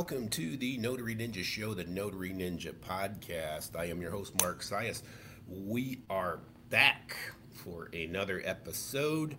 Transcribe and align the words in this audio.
Welcome 0.00 0.30
to 0.30 0.56
the 0.56 0.78
Notary 0.78 1.14
Ninja 1.14 1.44
Show, 1.44 1.74
the 1.74 1.84
Notary 1.84 2.30
Ninja 2.30 2.72
Podcast. 2.72 3.78
I 3.78 3.84
am 3.84 4.00
your 4.00 4.10
host, 4.10 4.32
Mark 4.40 4.62
Sias. 4.62 5.02
We 5.46 6.00
are 6.08 6.40
back 6.70 7.14
for 7.52 7.90
another 7.92 8.40
episode. 8.42 9.36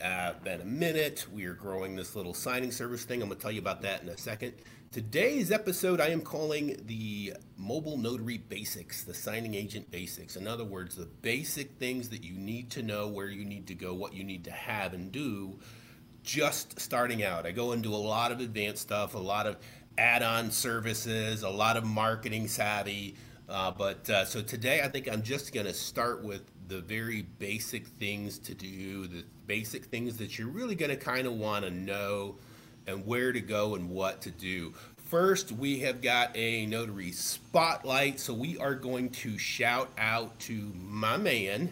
Uh, 0.00 0.34
been 0.44 0.60
a 0.60 0.64
minute. 0.64 1.26
We 1.32 1.46
are 1.46 1.54
growing 1.54 1.96
this 1.96 2.14
little 2.14 2.32
signing 2.32 2.70
service 2.70 3.02
thing. 3.02 3.22
I'm 3.22 3.28
going 3.28 3.38
to 3.38 3.42
tell 3.42 3.50
you 3.50 3.58
about 3.58 3.82
that 3.82 4.04
in 4.04 4.08
a 4.08 4.16
second. 4.16 4.52
Today's 4.92 5.50
episode, 5.50 6.00
I 6.00 6.10
am 6.10 6.20
calling 6.20 6.80
the 6.86 7.34
Mobile 7.56 7.96
Notary 7.96 8.38
Basics, 8.38 9.02
the 9.02 9.14
Signing 9.14 9.56
Agent 9.56 9.90
Basics. 9.90 10.36
In 10.36 10.46
other 10.46 10.64
words, 10.64 10.94
the 10.94 11.06
basic 11.06 11.72
things 11.80 12.08
that 12.10 12.22
you 12.22 12.38
need 12.38 12.70
to 12.70 12.84
know, 12.84 13.08
where 13.08 13.26
you 13.26 13.44
need 13.44 13.66
to 13.66 13.74
go, 13.74 13.92
what 13.94 14.14
you 14.14 14.22
need 14.22 14.44
to 14.44 14.52
have 14.52 14.94
and 14.94 15.10
do 15.10 15.58
just 16.24 16.80
starting 16.80 17.22
out. 17.22 17.46
I 17.46 17.52
go 17.52 17.72
into 17.72 17.90
a 17.90 17.96
lot 17.96 18.32
of 18.32 18.40
advanced 18.40 18.82
stuff, 18.82 19.14
a 19.14 19.18
lot 19.18 19.46
of 19.46 19.58
add-on 19.98 20.50
services, 20.50 21.42
a 21.42 21.48
lot 21.48 21.76
of 21.76 21.84
marketing 21.84 22.48
savvy. 22.48 23.16
Uh, 23.48 23.70
but 23.70 24.08
uh, 24.08 24.24
so 24.24 24.40
today, 24.42 24.80
I 24.82 24.88
think 24.88 25.08
I'm 25.10 25.22
just 25.22 25.52
going 25.52 25.66
to 25.66 25.74
start 25.74 26.22
with 26.22 26.42
the 26.68 26.80
very 26.80 27.22
basic 27.38 27.86
things 27.86 28.38
to 28.38 28.54
do, 28.54 29.06
the 29.06 29.24
basic 29.46 29.84
things 29.84 30.16
that 30.16 30.38
you're 30.38 30.48
really 30.48 30.74
going 30.74 30.90
to 30.90 30.96
kind 30.96 31.26
of 31.26 31.34
want 31.34 31.64
to 31.64 31.70
know, 31.70 32.36
and 32.86 33.06
where 33.06 33.32
to 33.32 33.40
go 33.40 33.74
and 33.74 33.90
what 33.90 34.20
to 34.22 34.30
do. 34.30 34.72
First, 34.96 35.52
we 35.52 35.80
have 35.80 36.00
got 36.00 36.34
a 36.34 36.66
notary 36.66 37.12
spotlight, 37.12 38.18
so 38.18 38.32
we 38.32 38.56
are 38.58 38.74
going 38.74 39.10
to 39.10 39.38
shout 39.38 39.90
out 39.98 40.38
to 40.40 40.72
my 40.80 41.18
man, 41.18 41.70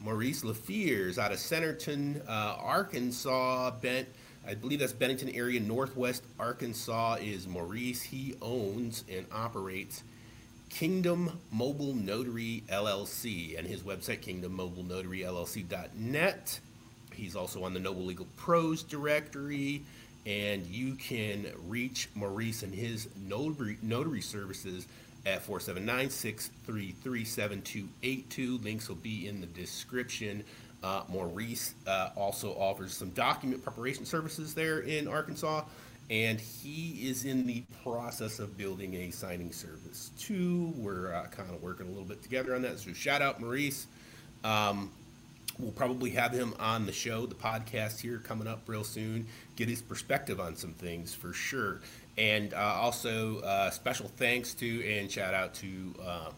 Maurice 0.00 0.42
Lafears 0.42 1.18
out 1.18 1.30
of 1.30 1.38
Centerton, 1.38 2.26
uh, 2.26 2.56
Arkansas. 2.58 3.72
Bent 3.82 4.08
I 4.46 4.54
believe 4.54 4.80
that's 4.80 4.92
Bentonville 4.92 5.36
area, 5.36 5.60
Northwest 5.60 6.24
Arkansas 6.38 7.16
is 7.20 7.46
Maurice. 7.46 8.02
He 8.02 8.34
owns 8.40 9.04
and 9.10 9.26
operates 9.30 10.02
Kingdom 10.70 11.38
Mobile 11.52 11.94
Notary 11.94 12.64
LLC 12.68 13.58
and 13.58 13.66
his 13.66 13.82
website, 13.82 14.20
kingdommobilenotaryllc.net. 14.20 16.60
He's 17.12 17.36
also 17.36 17.64
on 17.64 17.74
the 17.74 17.80
Noble 17.80 18.04
Legal 18.04 18.26
Pros 18.36 18.82
directory, 18.82 19.82
and 20.24 20.64
you 20.66 20.94
can 20.94 21.52
reach 21.66 22.08
Maurice 22.14 22.62
and 22.62 22.74
his 22.74 23.08
notary, 23.16 23.76
notary 23.82 24.22
services 24.22 24.86
at 25.26 25.42
479 25.42 26.08
633 26.08 27.24
7282. 27.24 28.58
Links 28.58 28.88
will 28.88 28.96
be 28.96 29.28
in 29.28 29.40
the 29.40 29.46
description. 29.48 30.44
Uh, 30.82 31.02
Maurice 31.08 31.74
uh, 31.86 32.10
also 32.16 32.52
offers 32.52 32.96
some 32.96 33.10
document 33.10 33.62
preparation 33.62 34.06
services 34.06 34.54
there 34.54 34.80
in 34.80 35.06
Arkansas, 35.06 35.62
and 36.08 36.40
he 36.40 37.08
is 37.08 37.24
in 37.24 37.46
the 37.46 37.62
process 37.84 38.38
of 38.38 38.56
building 38.56 38.94
a 38.94 39.10
signing 39.10 39.52
service 39.52 40.10
too. 40.18 40.72
We're 40.76 41.14
uh, 41.14 41.26
kind 41.26 41.50
of 41.50 41.62
working 41.62 41.86
a 41.86 41.90
little 41.90 42.04
bit 42.04 42.22
together 42.22 42.54
on 42.54 42.62
that. 42.62 42.78
So 42.78 42.92
shout 42.92 43.20
out 43.22 43.40
Maurice. 43.40 43.86
Um, 44.42 44.90
we'll 45.58 45.72
probably 45.72 46.10
have 46.10 46.32
him 46.32 46.54
on 46.58 46.86
the 46.86 46.92
show, 46.92 47.26
the 47.26 47.34
podcast 47.34 48.00
here 48.00 48.18
coming 48.18 48.46
up 48.48 48.62
real 48.66 48.84
soon. 48.84 49.26
Get 49.56 49.68
his 49.68 49.82
perspective 49.82 50.40
on 50.40 50.56
some 50.56 50.72
things 50.72 51.14
for 51.14 51.32
sure. 51.32 51.80
And 52.16 52.54
uh, 52.54 52.56
also 52.56 53.40
uh, 53.40 53.70
special 53.70 54.08
thanks 54.16 54.54
to 54.54 54.86
and 54.88 55.10
shout 55.10 55.34
out 55.34 55.54
to 55.54 55.94
uh, 56.02 56.30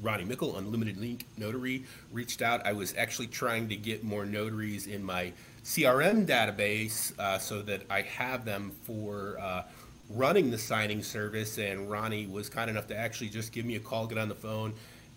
Ronnie 0.00 0.24
Mickle, 0.24 0.56
Unlimited 0.56 0.96
Link 0.96 1.26
Notary, 1.36 1.84
reached 2.12 2.42
out. 2.42 2.64
I 2.66 2.72
was 2.72 2.94
actually 2.96 3.28
trying 3.28 3.68
to 3.68 3.76
get 3.76 4.04
more 4.04 4.24
notaries 4.24 4.86
in 4.86 5.02
my 5.02 5.32
CRM 5.64 6.26
database 6.26 7.18
uh, 7.18 7.38
so 7.38 7.62
that 7.62 7.82
I 7.90 8.02
have 8.02 8.44
them 8.44 8.72
for 8.84 9.38
uh, 9.40 9.62
running 10.10 10.50
the 10.50 10.58
signing 10.58 11.02
service. 11.02 11.58
And 11.58 11.90
Ronnie 11.90 12.26
was 12.26 12.48
kind 12.48 12.70
enough 12.70 12.86
to 12.88 12.96
actually 12.96 13.30
just 13.30 13.52
give 13.52 13.64
me 13.64 13.76
a 13.76 13.80
call, 13.80 14.06
get 14.06 14.18
on 14.18 14.28
the 14.28 14.34
phone, 14.34 14.74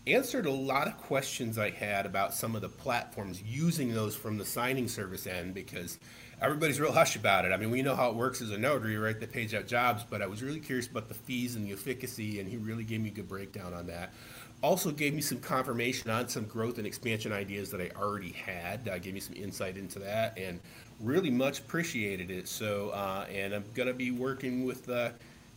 answered 0.08 0.46
a 0.46 0.52
lot 0.52 0.88
of 0.88 0.98
questions 0.98 1.58
I 1.58 1.70
had 1.70 2.06
about 2.06 2.34
some 2.34 2.56
of 2.56 2.62
the 2.62 2.70
platforms 2.70 3.42
using 3.44 3.94
those 3.94 4.16
from 4.16 4.38
the 4.38 4.46
signing 4.46 4.88
service 4.88 5.28
end 5.28 5.54
because 5.54 6.00
everybody's 6.42 6.80
real 6.80 6.92
hush 6.92 7.16
about 7.16 7.46
it. 7.46 7.52
I 7.52 7.58
mean, 7.58 7.70
we 7.70 7.82
know 7.82 7.96
how 7.96 8.10
it 8.10 8.16
works 8.16 8.42
as 8.42 8.52
a 8.52 8.58
notary, 8.58 8.98
right? 8.98 9.20
They 9.20 9.28
page 9.28 9.54
out 9.54 9.68
jobs, 9.68 10.04
but 10.10 10.22
I 10.22 10.28
was 10.28 10.42
really 10.42 10.60
curious 10.60 10.88
about 10.88 11.08
the 11.08 11.14
fees 11.14 11.56
and 11.56 11.66
the 11.66 11.74
efficacy, 11.74 12.40
and 12.40 12.50
he 12.50 12.58
really 12.58 12.84
gave 12.84 13.02
me 13.02 13.10
a 13.10 13.12
good 13.14 13.28
breakdown 13.28 13.74
on 13.74 13.88
that 13.88 14.14
also 14.62 14.92
gave 14.92 15.14
me 15.14 15.22
some 15.22 15.40
confirmation 15.40 16.10
on 16.10 16.28
some 16.28 16.46
growth 16.46 16.78
and 16.78 16.86
expansion 16.86 17.32
ideas 17.32 17.72
that 17.72 17.82
I 17.82 17.90
already 17.98 18.32
had. 18.32 18.88
Uh, 18.88 18.98
gave 19.00 19.14
me 19.14 19.20
some 19.20 19.36
insight 19.36 19.78
into 19.78 20.00
that 20.00 20.38
and 20.38 20.60
really 21.00 21.32
much 21.32 21.60
appreciated 21.60 22.30
it. 22.30 22.48
So, 22.48 22.90
uh, 22.90 23.26
and 23.32 23.54
I'm 23.54 23.64
going 23.74 23.88
to 23.88 23.94
be 23.94 24.12
working 24.12 24.66
with 24.66 24.90
uh, 24.90 25.12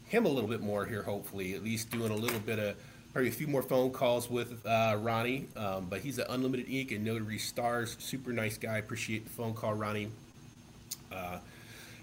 him 0.06 0.24
a 0.24 0.28
little 0.28 0.48
bit 0.48 0.60
more 0.60 0.86
here, 0.86 1.02
hopefully, 1.02 1.54
at 1.54 1.64
least 1.64 1.90
doing 1.90 2.12
a 2.12 2.16
little 2.16 2.40
bit 2.40 2.58
of 2.58 2.76
probably 3.12 3.28
a 3.28 3.32
few 3.32 3.46
more 3.46 3.62
phone 3.62 3.90
calls 3.90 4.30
with 4.30 4.64
uh, 4.66 4.96
Ronnie. 5.00 5.48
Um, 5.56 5.86
but 5.90 6.00
he's 6.00 6.18
an 6.18 6.26
Unlimited 6.28 6.68
Ink 6.68 6.92
and 6.92 7.04
Notary 7.04 7.38
Stars. 7.38 7.96
Super 7.98 8.32
nice 8.32 8.56
guy. 8.56 8.78
Appreciate 8.78 9.24
the 9.24 9.30
phone 9.30 9.54
call, 9.54 9.74
Ronnie. 9.74 10.10
Uh, 11.10 11.38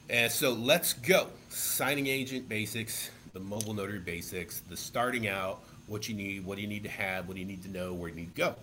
and 0.09 0.31
so 0.31 0.51
let's 0.51 0.93
go. 0.93 1.27
Signing 1.49 2.07
agent 2.07 2.49
basics, 2.49 3.09
the 3.33 3.39
mobile 3.39 3.73
notary 3.73 3.99
basics, 3.99 4.59
the 4.61 4.75
starting 4.75 5.27
out 5.27 5.61
what 5.89 6.07
you 6.07 6.15
need, 6.15 6.45
what 6.45 6.55
do 6.55 6.61
you 6.61 6.67
need 6.67 6.83
to 6.83 6.89
have, 6.89 7.27
what 7.27 7.35
do 7.35 7.39
you 7.39 7.47
need 7.47 7.63
to 7.63 7.69
know, 7.69 7.93
where 7.93 8.09
you 8.09 8.15
need 8.15 8.35
to 8.35 8.41
go. 8.41 8.55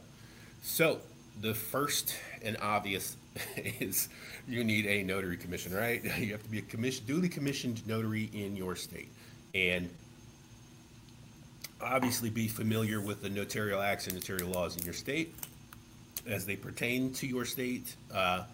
So, 0.63 1.01
the 1.41 1.55
first 1.55 2.17
and 2.43 2.57
obvious 2.63 3.17
is 3.57 4.09
you 4.49 4.65
need 4.65 4.87
a 4.87 5.03
notary 5.03 5.37
commission, 5.37 5.75
right? 5.75 6.03
You 6.19 6.33
have 6.33 6.43
to 6.43 6.49
be 6.49 6.59
a 6.59 6.63
commission, 6.63 7.05
duly 7.07 7.29
commissioned 7.29 7.87
notary 7.87 8.31
in 8.33 8.57
your 8.57 8.77
state. 8.77 9.09
And 9.55 9.91
obviously 11.81 12.31
be 12.31 12.49
familiar 12.49 13.01
with 13.01 13.23
the 13.23 13.29
notarial 13.29 13.83
acts 13.83 14.07
and 14.07 14.15
notarial 14.15 14.49
laws 14.49 14.77
in 14.77 14.85
your 14.85 14.95
state 14.95 15.35
as 16.27 16.47
they 16.47 16.57
pertain 16.57 17.13
to 17.15 17.27
your 17.27 17.45
state. 17.45 17.97
Uh, 18.13 18.45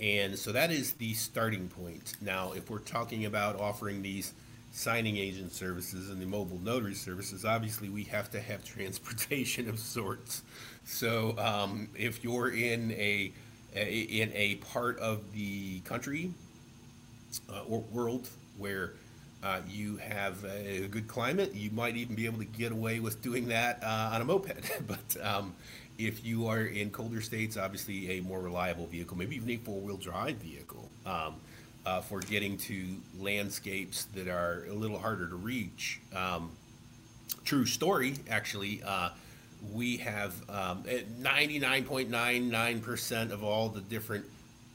and 0.00 0.36
so 0.36 0.52
that 0.52 0.70
is 0.70 0.92
the 0.94 1.14
starting 1.14 1.68
point. 1.68 2.14
Now, 2.20 2.52
if 2.52 2.68
we're 2.68 2.80
talking 2.80 3.26
about 3.26 3.60
offering 3.60 4.02
these 4.02 4.32
signing 4.74 5.16
agent 5.16 5.52
services 5.52 6.10
and 6.10 6.20
the 6.20 6.26
mobile 6.26 6.58
notary 6.58 6.94
services, 6.94 7.44
obviously 7.44 7.88
we 7.88 8.02
have 8.02 8.28
to 8.28 8.40
have 8.40 8.64
transportation 8.64 9.68
of 9.68 9.78
sorts. 9.78 10.42
So 10.84 11.38
um, 11.38 11.88
if 11.96 12.24
you're 12.24 12.50
in 12.50 12.90
a, 12.92 13.32
a, 13.74 14.00
in 14.00 14.32
a 14.34 14.56
part 14.56 14.98
of 14.98 15.32
the 15.32 15.80
country 15.80 16.32
uh, 17.48 17.62
or 17.68 17.80
world 17.92 18.28
where 18.58 18.94
uh, 19.44 19.60
you 19.68 19.96
have 19.98 20.44
a 20.44 20.88
good 20.88 21.06
climate, 21.06 21.54
you 21.54 21.70
might 21.70 21.96
even 21.96 22.16
be 22.16 22.26
able 22.26 22.38
to 22.38 22.44
get 22.44 22.72
away 22.72 22.98
with 22.98 23.22
doing 23.22 23.48
that 23.48 23.80
uh, 23.82 24.10
on 24.12 24.22
a 24.22 24.24
moped. 24.24 24.72
but 24.88 25.16
um, 25.22 25.54
if 25.98 26.24
you 26.24 26.48
are 26.48 26.62
in 26.62 26.90
colder 26.90 27.20
states, 27.20 27.56
obviously 27.56 28.18
a 28.18 28.22
more 28.22 28.40
reliable 28.40 28.86
vehicle, 28.86 29.16
maybe 29.16 29.36
even 29.36 29.50
a 29.50 29.56
four-wheel 29.58 29.98
drive 29.98 30.36
vehicle. 30.36 30.90
Um, 31.06 31.36
uh, 31.86 32.00
for 32.00 32.20
getting 32.20 32.56
to 32.56 32.96
landscapes 33.18 34.04
that 34.14 34.28
are 34.28 34.64
a 34.70 34.74
little 34.74 34.98
harder 34.98 35.28
to 35.28 35.36
reach. 35.36 36.00
Um, 36.14 36.50
true 37.44 37.66
story, 37.66 38.14
actually. 38.28 38.82
Uh, 38.84 39.10
we 39.72 39.96
have 39.98 40.34
um, 40.50 40.82
99.99% 40.82 43.30
of 43.30 43.44
all 43.44 43.68
the 43.68 43.80
different 43.80 44.24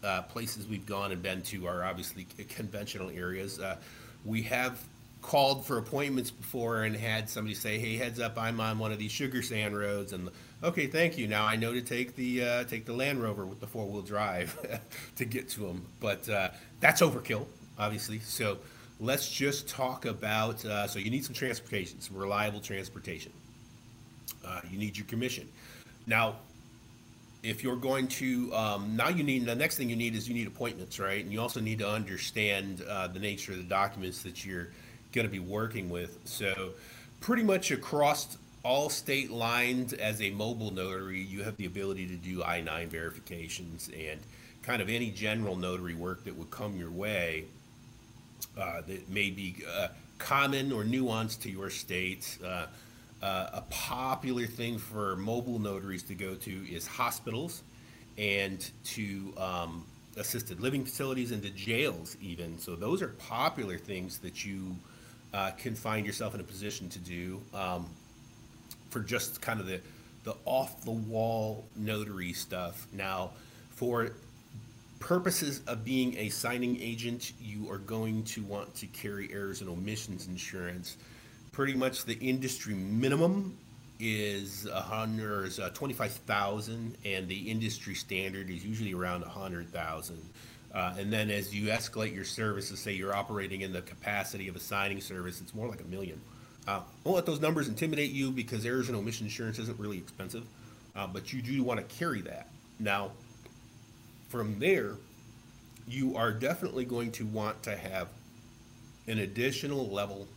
uh, 0.04 0.22
places 0.24 0.68
we've 0.68 0.86
gone 0.86 1.12
and 1.12 1.22
been 1.22 1.42
to 1.44 1.68
are 1.68 1.84
obviously 1.84 2.26
conventional 2.50 3.10
areas. 3.10 3.60
Uh, 3.60 3.76
we 4.26 4.42
have 4.44 4.82
called 5.22 5.66
for 5.66 5.78
appointments 5.78 6.32
before 6.32 6.84
and 6.84 6.96
had 6.96 7.30
somebody 7.30 7.54
say, 7.54 7.78
"Hey, 7.78 7.98
heads 7.98 8.20
up, 8.20 8.38
I'm 8.38 8.60
on 8.60 8.80
one 8.80 8.92
of 8.92 9.00
these 9.00 9.12
sugar 9.12 9.42
sand 9.42 9.78
roads," 9.78 10.14
and 10.14 10.30
okay, 10.64 10.88
thank 10.88 11.18
you. 11.18 11.28
Now 11.28 11.46
I 11.46 11.56
know 11.56 11.74
to 11.74 11.82
take 11.82 12.16
the 12.16 12.44
uh, 12.44 12.64
take 12.64 12.86
the 12.86 12.94
Land 12.94 13.22
Rover 13.22 13.46
with 13.46 13.60
the 13.60 13.68
four 13.68 13.86
wheel 13.86 14.02
drive 14.02 14.58
to 15.18 15.26
get 15.26 15.50
to 15.50 15.62
them, 15.62 15.86
but 16.00 16.28
uh, 16.30 16.50
that's 16.80 17.02
overkill, 17.02 17.46
obviously. 17.78 18.20
So 18.20 18.58
let's 19.00 19.30
just 19.30 19.68
talk 19.68 20.06
about. 20.06 20.64
Uh, 20.64 20.88
so 20.88 21.00
you 21.00 21.10
need 21.10 21.26
some 21.26 21.34
transportation, 21.34 22.00
some 22.02 22.18
reliable 22.18 22.60
transportation. 22.60 23.32
Uh, 24.46 24.62
you 24.70 24.78
need 24.78 24.98
your 24.98 25.06
commission. 25.08 25.48
now, 26.08 26.36
if 27.44 27.64
you're 27.64 27.76
going 27.76 28.08
to 28.08 28.54
um, 28.54 28.96
now 28.96 29.10
you 29.10 29.24
need 29.24 29.46
the 29.46 29.56
next 29.56 29.78
thing 29.78 29.90
you 29.90 29.96
need 29.96 30.16
is 30.16 30.28
you 30.28 30.34
need 30.34 30.48
appointments 30.48 31.00
right 31.00 31.24
and 31.24 31.32
you 31.32 31.40
also 31.40 31.60
need 31.60 31.80
to 31.80 31.88
understand 31.88 32.84
uh, 32.88 33.08
the 33.08 33.20
nature 33.20 33.54
of 33.54 33.58
the 33.60 33.64
documents 33.64 34.24
that 34.24 34.46
you're 34.46 34.70
going 35.14 35.26
to 35.26 35.32
be 35.32 35.40
working 35.40 35.90
with 35.90 36.20
so 36.26 36.72
pretty 37.22 37.44
much 37.44 37.72
across 37.72 38.38
all 38.64 38.90
state 38.90 39.32
lines 39.32 39.94
as 39.94 40.22
a 40.22 40.30
mobile 40.32 40.72
notary 40.72 41.22
you 41.22 41.44
have 41.44 41.56
the 41.58 41.66
ability 41.66 42.06
to 42.08 42.16
do 42.16 42.40
i9 42.42 42.88
verifications 42.88 43.90
and 43.98 44.20
kind 44.70 44.84
of 44.84 44.90
any 44.90 45.10
general 45.10 45.56
notary 45.56 45.96
work 45.96 46.24
that 46.24 46.38
would 46.38 46.52
come 46.52 46.78
your 46.78 46.92
way 46.92 47.44
uh, 48.56 48.82
that 48.86 49.10
may 49.10 49.32
be 49.32 49.56
uh, 49.68 49.88
common 50.20 50.72
or 50.72 50.84
nuanced 50.84 51.42
to 51.42 51.50
your 51.50 51.72
state 51.72 52.38
uh, 52.46 52.68
uh, 53.24 53.50
a 53.54 53.64
popular 53.72 54.46
thing 54.46 54.78
for 54.78 55.16
mobile 55.16 55.58
notaries 55.58 56.04
to 56.04 56.14
go 56.14 56.36
to 56.36 56.52
is 56.72 56.86
hospitals 56.86 57.64
and 58.20 58.70
to 58.84 59.34
um, 59.40 59.84
assisted 60.18 60.60
living 60.60 60.86
facilities 60.86 61.32
and 61.32 61.42
to 61.42 61.50
jails, 61.50 62.16
even. 62.22 62.60
So, 62.60 62.76
those 62.76 63.02
are 63.02 63.10
popular 63.10 63.80
things 63.80 64.20
that 64.20 64.46
you 64.46 64.76
uh, 65.34 65.50
can 65.58 65.74
find 65.74 66.06
yourself 66.06 66.36
in 66.36 66.42
a 66.42 66.44
position 66.44 66.90
to 66.90 67.00
do 67.00 67.42
um, 67.56 67.88
for 68.92 69.00
just 69.00 69.42
kind 69.42 69.60
of 69.60 69.66
the, 69.66 69.82
the 70.26 70.36
off 70.46 70.86
the 70.86 70.92
wall 70.92 71.66
notary 71.76 72.34
stuff. 72.34 72.86
Now, 72.94 73.32
for 73.72 74.12
purposes 75.00 75.62
of 75.68 75.84
being 75.84 76.18
a 76.18 76.30
signing 76.30 76.80
agent, 76.82 77.34
you 77.42 77.70
are 77.72 77.78
going 77.78 78.24
to 78.26 78.44
want 78.44 78.76
to 78.76 78.88
carry 78.88 79.32
errors 79.32 79.62
and 79.62 79.70
omissions 79.70 80.28
insurance 80.28 80.98
pretty 81.52 81.74
much 81.74 82.06
the 82.06 82.18
industry 82.20 82.74
minimum 82.74 83.58
is 84.00 84.66
a 84.66 84.80
hundred 84.80 85.48
is 85.48 85.60
uh, 85.60 85.70
twenty 85.74 85.94
five 85.94 86.12
thousand, 86.12 86.96
and 87.04 87.28
the 87.28 87.52
industry 87.52 87.94
standard 87.94 88.50
is 88.50 88.66
usually 88.66 88.94
around 88.94 89.24
a 89.24 89.28
hundred 89.30 89.68
thousand. 89.70 90.22
Uh, 90.74 90.96
and 90.98 91.12
then 91.12 91.30
as 91.30 91.54
you 91.54 91.68
escalate 91.70 92.16
your 92.16 92.24
services, 92.24 92.80
say 92.80 92.94
you're 92.94 93.14
operating 93.14 93.62
in 93.62 93.74
the 93.74 93.82
capacity 93.82 94.48
of 94.48 94.56
a 94.56 94.60
signing 94.60 95.02
service, 95.02 95.42
it's 95.42 95.54
more 95.54 95.68
like 95.68 95.82
a 95.82 95.86
million. 95.86 96.22
Uh, 96.68 96.80
don't 97.04 97.16
let 97.16 97.26
those 97.26 97.42
numbers 97.42 97.68
intimidate 97.68 98.12
you 98.12 98.32
because 98.32 98.66
errors 98.66 98.88
and 98.88 98.96
omission 98.96 99.26
insurance 99.26 99.58
isn't 99.60 99.80
really 99.80 99.98
expensive, 99.98 100.46
uh, 100.96 101.08
but 101.08 101.34
you 101.34 101.42
do 101.42 101.62
want 101.64 101.80
to 101.80 101.96
carry 101.98 102.22
that. 102.22 102.48
Now, 102.80 103.12
from 104.30 104.60
there, 104.60 104.94
you 105.88 106.16
are 106.16 106.32
definitely 106.32 106.86
going 106.86 107.12
to 107.14 107.26
want 107.26 107.62
to 107.64 107.76
have 107.76 108.08
an 109.08 109.20
additional 109.20 109.90
level 109.90 110.28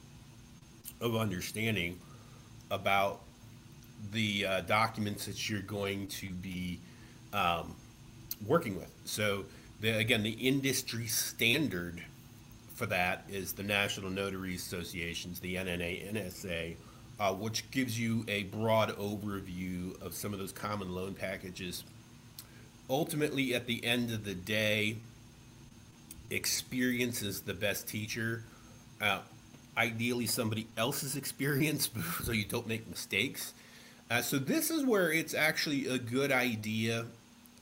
of 1.00 1.15
understanding 1.15 1.99
about 2.71 3.21
the 4.12 4.47
uh, 4.47 4.61
documents 4.62 5.27
that 5.27 5.49
you're 5.49 5.61
going 5.61 6.06
to 6.09 6.31
be 6.31 6.81
um, 7.33 7.77
working 8.47 8.77
with. 8.77 8.91
So, 9.05 9.44
the, 9.81 9.91
again, 9.91 10.23
the 10.23 10.31
industry 10.31 11.06
standard 11.06 12.03
for 12.75 12.87
that 12.87 13.25
is 13.31 13.53
the 13.53 13.62
National 13.62 14.11
Notary 14.11 14.55
Associations, 14.55 15.39
the 15.41 15.56
NNA, 15.56 16.15
NSA, 16.15 16.77
uh, 17.21 17.33
which 17.35 17.71
gives 17.71 17.99
you 17.99 18.25
a 18.27 18.44
broad 18.44 18.97
overview 18.97 20.00
of 20.00 20.15
some 20.15 20.33
of 20.33 20.39
those 20.39 20.53
common 20.53 20.94
loan 20.94 21.15
packages. 21.15 21.85
Ultimately, 22.93 23.55
at 23.55 23.67
the 23.67 23.83
end 23.87 24.12
of 24.12 24.27
the 24.27 24.35
day, 24.35 24.97
experience 26.29 27.23
is 27.23 27.41
the 27.41 27.55
best 27.55 27.89
teacher. 27.89 28.44
Uh, 29.00 29.21
ideally 29.79 30.27
somebody 30.27 30.67
else's 30.77 31.17
experience 31.17 31.89
so 32.23 32.33
you 32.33 32.44
don't 32.44 32.67
make 32.67 32.87
mistakes. 32.91 33.55
Uh, 34.11 34.21
so 34.21 34.39
this 34.39 34.71
is 34.71 34.85
where 34.85 35.11
it's 35.11 35.33
actually 35.33 35.87
a 35.87 35.97
good 35.97 36.31
idea 36.31 37.06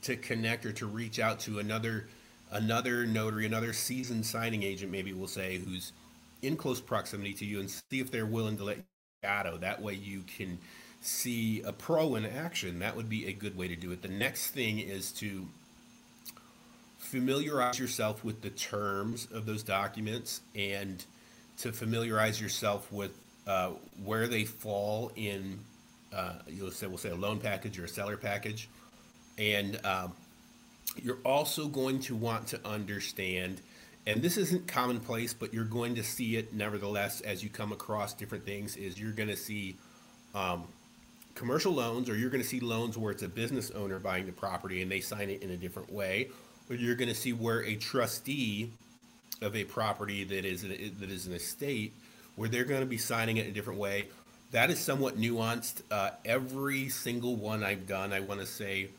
to 0.01 0.17
connect 0.17 0.65
or 0.65 0.73
to 0.73 0.85
reach 0.85 1.17
out 1.17 1.39
to 1.39 1.59
another 1.59 2.07
another 2.51 3.05
notary, 3.05 3.45
another 3.45 3.71
seasoned 3.71 4.25
signing 4.25 4.63
agent, 4.63 4.91
maybe 4.91 5.13
we'll 5.13 5.27
say, 5.29 5.59
who's 5.59 5.93
in 6.41 6.57
close 6.57 6.81
proximity 6.81 7.33
to 7.33 7.45
you, 7.45 7.61
and 7.61 7.71
see 7.71 8.01
if 8.01 8.11
they're 8.11 8.25
willing 8.25 8.57
to 8.57 8.65
let 8.65 8.77
you 8.77 8.83
shadow. 9.23 9.55
That 9.55 9.81
way, 9.81 9.93
you 9.93 10.23
can 10.35 10.57
see 11.01 11.61
a 11.61 11.73
pro 11.73 12.15
in 12.15 12.25
action. 12.25 12.79
That 12.79 12.95
would 12.95 13.09
be 13.09 13.27
a 13.27 13.33
good 13.33 13.57
way 13.57 13.67
to 13.67 13.75
do 13.75 13.91
it. 13.91 14.01
The 14.01 14.07
next 14.07 14.51
thing 14.51 14.79
is 14.79 15.11
to 15.13 15.47
familiarize 16.97 17.79
yourself 17.79 18.23
with 18.23 18.41
the 18.41 18.51
terms 18.51 19.27
of 19.33 19.45
those 19.45 19.63
documents 19.63 20.41
and 20.55 21.03
to 21.57 21.71
familiarize 21.71 22.39
yourself 22.39 22.91
with 22.91 23.17
uh, 23.47 23.71
where 24.03 24.27
they 24.27 24.45
fall 24.45 25.11
in, 25.15 25.59
uh, 26.13 26.33
you'll 26.47 26.71
say, 26.71 26.87
we'll 26.87 26.97
say 26.97 27.09
a 27.09 27.15
loan 27.15 27.39
package 27.39 27.79
or 27.79 27.85
a 27.85 27.89
seller 27.89 28.17
package. 28.17 28.69
And 29.37 29.83
um, 29.83 30.13
you're 31.01 31.19
also 31.25 31.67
going 31.67 31.99
to 32.01 32.15
want 32.15 32.47
to 32.47 32.59
understand, 32.67 33.61
and 34.05 34.21
this 34.21 34.37
isn't 34.37 34.67
commonplace, 34.67 35.33
but 35.33 35.53
you're 35.53 35.63
going 35.65 35.95
to 35.95 36.03
see 36.03 36.35
it 36.35 36.53
nevertheless 36.53 37.21
as 37.21 37.43
you 37.43 37.49
come 37.49 37.71
across 37.71 38.13
different 38.13 38.45
things, 38.45 38.75
is 38.75 38.99
you're 38.99 39.11
going 39.11 39.29
to 39.29 39.37
see 39.37 39.75
um, 40.35 40.65
commercial 41.35 41.73
loans 41.73 42.09
or 42.09 42.15
you're 42.15 42.29
going 42.29 42.43
to 42.43 42.47
see 42.47 42.59
loans 42.59 42.97
where 42.97 43.11
it's 43.11 43.23
a 43.23 43.27
business 43.27 43.71
owner 43.71 43.99
buying 43.99 44.25
the 44.25 44.31
property 44.31 44.81
and 44.81 44.91
they 44.91 45.01
sign 45.01 45.29
it 45.29 45.41
in 45.41 45.51
a 45.51 45.57
different 45.57 45.91
way. 45.91 46.29
Or 46.69 46.75
you're 46.75 46.95
going 46.95 47.09
to 47.09 47.15
see 47.15 47.33
where 47.33 47.63
a 47.63 47.75
trustee 47.75 48.71
of 49.41 49.55
a 49.55 49.63
property 49.63 50.23
that 50.23 50.45
is 50.45 50.61
that 50.61 51.09
is 51.09 51.27
an 51.27 51.33
estate 51.33 51.93
where 52.35 52.47
they're 52.47 52.63
going 52.63 52.81
to 52.81 52.85
be 52.85 52.97
signing 52.97 53.37
it 53.37 53.47
a 53.47 53.51
different 53.51 53.79
way. 53.79 54.07
That 54.51 54.69
is 54.69 54.79
somewhat 54.79 55.17
nuanced. 55.17 55.81
Uh, 55.89 56.11
every 56.25 56.89
single 56.89 57.35
one 57.35 57.63
I've 57.63 57.87
done, 57.87 58.13
I 58.13 58.19
want 58.19 58.41
to 58.41 58.45
say, 58.45 58.89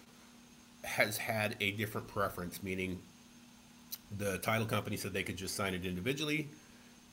has 0.82 1.18
had 1.18 1.56
a 1.60 1.70
different 1.72 2.08
preference. 2.08 2.62
Meaning, 2.62 3.00
the 4.16 4.38
title 4.38 4.66
company 4.66 4.96
said 4.96 5.12
they 5.12 5.22
could 5.22 5.36
just 5.36 5.54
sign 5.54 5.74
it 5.74 5.84
individually, 5.84 6.48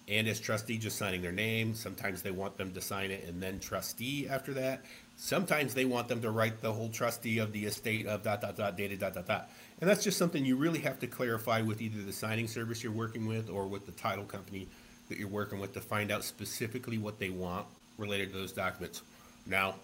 and 0.09 0.27
as 0.27 0.39
trustee, 0.39 0.77
just 0.77 0.97
signing 0.97 1.21
their 1.21 1.31
name. 1.31 1.73
Sometimes 1.75 2.21
they 2.21 2.31
want 2.31 2.57
them 2.57 2.71
to 2.73 2.81
sign 2.81 3.11
it 3.11 3.25
and 3.27 3.41
then 3.41 3.59
trustee 3.59 4.27
after 4.27 4.53
that. 4.55 4.83
Sometimes 5.15 5.73
they 5.73 5.85
want 5.85 6.07
them 6.07 6.21
to 6.21 6.31
write 6.31 6.61
the 6.61 6.71
whole 6.71 6.89
trustee 6.89 7.39
of 7.39 7.51
the 7.51 7.65
estate 7.65 8.07
of 8.07 8.23
dot 8.23 8.41
dot 8.41 8.57
dot 8.57 8.75
data 8.75 8.97
dot 8.97 9.13
dot 9.13 9.27
dot. 9.27 9.49
And 9.79 9.89
that's 9.89 10.03
just 10.03 10.17
something 10.17 10.43
you 10.43 10.55
really 10.55 10.79
have 10.79 10.99
to 10.99 11.07
clarify 11.07 11.61
with 11.61 11.81
either 11.81 12.01
the 12.01 12.13
signing 12.13 12.47
service 12.47 12.83
you're 12.83 12.91
working 12.91 13.27
with 13.27 13.49
or 13.49 13.67
with 13.67 13.85
the 13.85 13.91
title 13.93 14.25
company 14.25 14.67
that 15.09 15.17
you're 15.17 15.27
working 15.27 15.59
with 15.59 15.73
to 15.73 15.81
find 15.81 16.11
out 16.11 16.23
specifically 16.23 16.97
what 16.97 17.19
they 17.19 17.29
want 17.29 17.65
related 17.97 18.31
to 18.31 18.37
those 18.37 18.51
documents. 18.51 19.01
Now, 19.45 19.75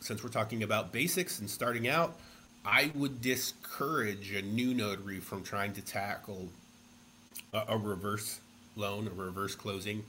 since 0.00 0.22
we're 0.22 0.30
talking 0.30 0.62
about 0.62 0.92
basics 0.92 1.40
and 1.40 1.50
starting 1.50 1.88
out, 1.88 2.18
I 2.64 2.90
would 2.94 3.20
discourage 3.20 4.32
a 4.32 4.42
new 4.42 4.74
notary 4.74 5.20
from 5.20 5.42
trying 5.42 5.72
to 5.74 5.82
tackle 5.82 6.48
a, 7.52 7.62
a 7.68 7.78
reverse 7.78 8.40
loan, 8.76 9.06
a 9.08 9.10
reverse 9.10 9.54
closing, 9.54 10.04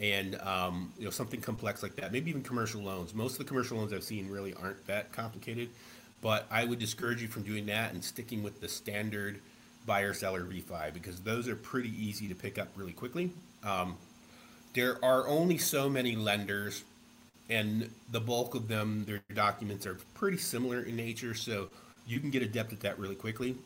and 0.00 0.38
um, 0.40 0.92
you 0.98 1.04
know 1.04 1.10
something 1.10 1.40
complex 1.40 1.82
like 1.82 1.96
that. 1.96 2.12
Maybe 2.12 2.30
even 2.30 2.42
commercial 2.42 2.82
loans. 2.82 3.14
Most 3.14 3.32
of 3.32 3.38
the 3.38 3.44
commercial 3.44 3.78
loans 3.78 3.92
I've 3.92 4.04
seen 4.04 4.28
really 4.30 4.54
aren't 4.54 4.86
that 4.86 5.12
complicated. 5.12 5.70
But 6.22 6.46
I 6.50 6.64
would 6.64 6.78
discourage 6.78 7.20
you 7.20 7.28
from 7.28 7.42
doing 7.42 7.66
that 7.66 7.92
and 7.92 8.02
sticking 8.02 8.42
with 8.44 8.60
the 8.60 8.68
standard 8.68 9.40
buyer 9.84 10.14
seller 10.14 10.42
refi 10.42 10.94
because 10.94 11.20
those 11.20 11.48
are 11.48 11.56
pretty 11.56 11.90
easy 12.00 12.28
to 12.28 12.34
pick 12.34 12.58
up 12.58 12.68
really 12.76 12.92
quickly. 12.92 13.32
Um, 13.64 13.96
there 14.74 15.04
are 15.04 15.26
only 15.26 15.58
so 15.58 15.90
many 15.90 16.14
lenders, 16.14 16.84
and 17.50 17.90
the 18.10 18.20
bulk 18.20 18.54
of 18.54 18.68
them, 18.68 19.04
their 19.04 19.20
documents 19.34 19.84
are 19.84 19.98
pretty 20.14 20.38
similar 20.38 20.82
in 20.82 20.96
nature, 20.96 21.34
so 21.34 21.68
you 22.06 22.20
can 22.20 22.30
get 22.30 22.42
adept 22.42 22.72
at 22.72 22.80
that 22.80 22.98
really 22.98 23.16
quickly. 23.16 23.56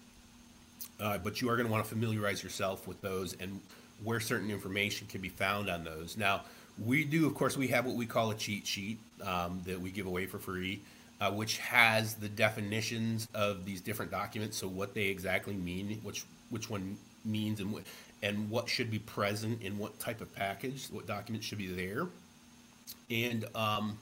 Uh, 0.98 1.18
but 1.18 1.42
you 1.42 1.50
are 1.50 1.56
going 1.56 1.66
to 1.66 1.72
want 1.72 1.84
to 1.84 1.88
familiarize 1.88 2.42
yourself 2.42 2.88
with 2.88 3.00
those 3.02 3.34
and 3.34 3.60
where 4.02 4.20
certain 4.20 4.50
information 4.50 5.06
can 5.06 5.20
be 5.20 5.28
found 5.28 5.70
on 5.70 5.84
those. 5.84 6.16
Now, 6.16 6.42
we 6.84 7.04
do, 7.04 7.26
of 7.26 7.34
course, 7.34 7.56
we 7.56 7.68
have 7.68 7.86
what 7.86 7.96
we 7.96 8.06
call 8.06 8.30
a 8.30 8.34
cheat 8.34 8.66
sheet 8.66 8.98
um, 9.22 9.62
that 9.64 9.80
we 9.80 9.90
give 9.90 10.06
away 10.06 10.26
for 10.26 10.38
free 10.38 10.82
uh, 11.20 11.30
which 11.30 11.58
has 11.58 12.14
the 12.14 12.28
definitions 12.28 13.26
of 13.34 13.64
these 13.64 13.80
different 13.80 14.10
documents, 14.10 14.56
so 14.56 14.68
what 14.68 14.94
they 14.94 15.04
exactly 15.04 15.54
mean, 15.54 15.98
which 16.02 16.24
which 16.50 16.68
one 16.68 16.96
means, 17.24 17.60
and 17.60 17.72
what 17.72 17.84
and 18.22 18.50
what 18.50 18.68
should 18.68 18.90
be 18.90 18.98
present 18.98 19.62
in 19.62 19.78
what 19.78 19.98
type 19.98 20.20
of 20.20 20.34
package, 20.34 20.86
what 20.90 21.06
documents 21.06 21.46
should 21.46 21.58
be 21.58 21.68
there, 21.68 22.06
and 23.10 23.46
um, 23.54 23.98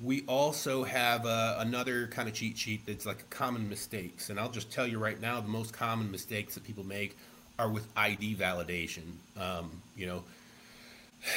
we 0.00 0.22
also 0.26 0.84
have 0.84 1.26
uh, 1.26 1.56
another 1.58 2.06
kind 2.08 2.28
of 2.28 2.34
cheat 2.34 2.56
sheet 2.56 2.86
that's 2.86 3.06
like 3.06 3.28
common 3.30 3.68
mistakes, 3.68 4.30
and 4.30 4.38
I'll 4.38 4.50
just 4.50 4.70
tell 4.70 4.86
you 4.86 4.98
right 4.98 5.20
now, 5.20 5.40
the 5.40 5.48
most 5.48 5.72
common 5.72 6.10
mistakes 6.10 6.54
that 6.54 6.62
people 6.62 6.84
make 6.84 7.16
are 7.62 7.68
with 7.68 7.86
ID 7.96 8.34
validation. 8.34 9.02
Um, 9.38 9.82
you 9.96 10.06
know 10.06 10.24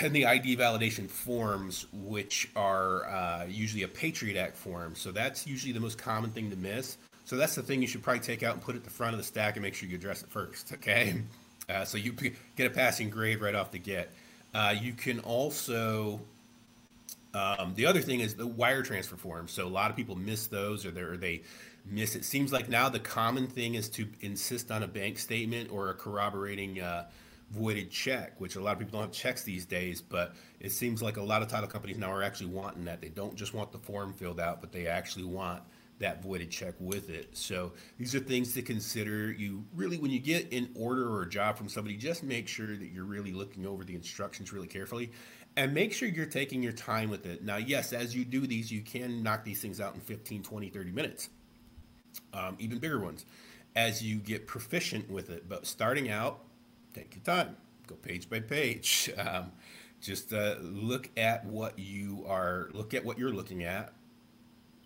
and 0.02 0.16
the 0.16 0.26
ID 0.26 0.58
validation 0.58 1.10
forms, 1.10 1.86
which 1.94 2.50
are 2.56 3.06
uh, 3.06 3.46
usually 3.48 3.84
a 3.84 3.88
Patriot 3.88 4.40
Act 4.40 4.58
form. 4.58 4.96
So 4.96 5.12
that's 5.12 5.46
usually 5.46 5.74
the 5.74 5.80
most 5.80 5.98
common 5.98 6.32
thing 6.32 6.50
to 6.50 6.56
miss. 6.56 6.98
So 7.26 7.36
that's 7.38 7.56
the 7.56 7.62
thing 7.62 7.82
you 7.82 7.88
should 7.88 8.04
probably 8.04 8.22
take 8.22 8.44
out 8.44 8.54
and 8.54 8.64
put 8.64 8.76
at 8.76 8.84
the 8.84 8.90
front 8.90 9.14
of 9.14 9.20
the 9.20 9.24
stack 9.24 9.56
and 9.56 9.64
make 9.64 9.76
sure 9.76 9.88
you 9.88 9.96
address 9.96 10.24
it 10.24 10.30
first, 10.30 10.74
okay? 10.74 11.16
Uh, 11.68 11.84
so 11.84 11.98
you 11.98 12.12
get 12.12 12.68
a 12.68 12.70
passing 12.70 13.10
grade 13.10 13.42
right 13.42 13.56
off 13.56 13.72
the 13.72 13.80
get. 13.80 14.12
Uh, 14.54 14.76
you 14.80 14.94
can 14.94 15.20
also 15.22 16.20
Um, 17.34 17.74
the 17.76 17.88
other 17.88 18.02
thing 18.02 18.22
is 18.22 18.36
the 18.36 18.48
wire 18.48 18.84
transfer 18.84 19.18
forms. 19.18 19.52
So 19.52 19.68
a 19.68 19.70
lot 19.70 19.90
of 19.90 19.98
people 19.98 20.16
miss 20.16 20.48
those, 20.48 20.86
or, 20.86 20.92
they 21.18 21.42
miss. 21.86 22.16
It 22.16 22.26
seems 22.26 22.52
like 22.52 22.70
now 22.70 22.90
the 22.90 23.00
common 23.00 23.48
thing 23.48 23.76
is 23.76 23.90
to 23.90 24.08
insist 24.22 24.72
on 24.72 24.84
a 24.84 24.88
bank 24.88 25.20
statement 25.20 25.72
or 25.72 25.90
a 25.90 25.94
corroborating 25.94 26.82
uh, 26.82 27.06
voided 27.52 27.92
check, 27.92 28.40
which 28.40 28.56
a 28.56 28.62
lot 28.62 28.74
of 28.74 28.80
people 28.80 29.00
don't 29.00 29.08
have 29.08 29.16
checks 29.16 29.44
these 29.44 29.66
days. 29.66 30.02
But 30.02 30.36
it 30.60 30.72
seems 30.72 31.02
like 31.02 31.18
a 31.18 31.24
lot 31.24 31.42
of 31.42 31.48
title 31.48 31.68
companies 31.68 31.98
now 31.98 32.12
are 32.12 32.24
actually 32.24 32.48
wanting 32.48 32.86
that. 32.86 33.02
They 33.02 33.10
don't 33.10 33.36
just 33.36 33.54
want 33.54 33.72
the 33.72 33.80
form 33.80 34.14
filled 34.14 34.40
out, 34.40 34.62
but 34.62 34.72
they 34.72 34.88
actually 34.88 35.26
want 35.26 35.62
that 36.00 36.22
voided 36.22 36.52
check 36.52 36.74
with 36.80 37.10
it. 37.10 37.38
So 37.38 37.72
these 37.98 38.14
are 38.16 38.20
things 38.20 38.54
to 38.56 38.62
consider. 38.62 39.32
You 39.32 39.64
really, 39.74 39.98
when 39.98 40.12
you 40.12 40.20
get 40.20 40.52
an 40.52 40.70
order 40.76 41.08
or 41.10 41.22
a 41.22 41.30
job 41.30 41.58
from 41.58 41.70
somebody, 41.70 41.96
just 41.96 42.24
make 42.24 42.48
sure 42.48 42.76
that 42.76 42.92
you're 42.92 43.06
really 43.06 43.32
looking 43.32 43.66
over 43.66 43.84
the 43.84 43.96
instructions 43.96 44.52
really 44.52 44.68
carefully 44.68 45.12
and 45.58 45.74
make 45.74 45.94
sure 45.94 46.08
you're 46.10 46.26
taking 46.26 46.62
your 46.62 46.74
time 46.74 47.10
with 47.10 47.26
it. 47.26 47.44
Now, 47.44 47.58
yes, 47.58 47.94
as 47.94 48.16
you 48.16 48.26
do 48.26 48.46
these, 48.46 48.72
you 48.72 48.82
can 48.82 49.24
knock 49.24 49.44
these 49.44 49.62
things 49.62 49.80
out 49.80 49.96
in 49.96 50.02
15, 50.02 50.44
20, 50.44 50.70
30 50.70 50.92
minutes, 50.92 51.30
um, 52.34 52.56
even 52.60 52.80
bigger 52.80 53.00
ones, 53.00 53.26
as 53.76 54.04
you 54.04 54.18
get 54.18 54.48
proficient 54.48 55.10
with 55.10 55.30
it. 55.30 55.48
But 55.48 55.66
starting 55.66 56.10
out, 56.10 56.40
take 56.94 57.16
your 57.16 57.24
time, 57.24 57.58
go 57.88 57.96
page 57.96 58.30
by 58.30 58.40
page. 58.40 59.12
Um, 59.20 59.52
just 60.02 60.34
uh, 60.34 60.56
look 60.62 61.10
at 61.18 61.46
what 61.46 61.80
you 61.80 62.26
are, 62.28 62.70
look 62.74 62.94
at 62.94 63.04
what 63.04 63.18
you're 63.18 63.32
looking 63.32 63.64
at, 63.64 63.92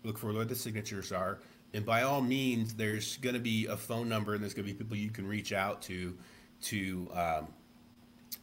look 0.02 0.16
for 0.16 0.32
where 0.32 0.46
the 0.46 0.54
signatures 0.54 1.12
are. 1.12 1.40
And 1.74 1.84
by 1.84 2.02
all 2.02 2.22
means, 2.22 2.74
there's 2.74 3.18
going 3.18 3.34
to 3.34 3.40
be 3.40 3.66
a 3.66 3.76
phone 3.76 4.08
number 4.08 4.34
and 4.34 4.42
there's 4.42 4.54
going 4.54 4.66
to 4.66 4.72
be 4.72 4.78
people 4.78 4.96
you 4.96 5.10
can 5.10 5.26
reach 5.26 5.52
out 5.52 5.82
to 5.82 6.16
to 6.62 7.10
um, 7.14 7.48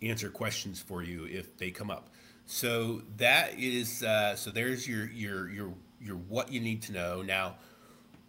answer 0.01 0.29
questions 0.29 0.79
for 0.79 1.03
you 1.03 1.25
if 1.25 1.57
they 1.57 1.71
come 1.71 1.89
up. 1.89 2.09
So 2.45 3.01
that 3.17 3.59
is 3.59 4.03
uh, 4.03 4.35
so 4.35 4.51
there's 4.51 4.87
your 4.87 5.07
your 5.07 5.49
your 5.49 5.73
your 5.99 6.15
what 6.15 6.51
you 6.51 6.61
need 6.61 6.81
to 6.83 6.93
know 6.93 7.21
now, 7.21 7.55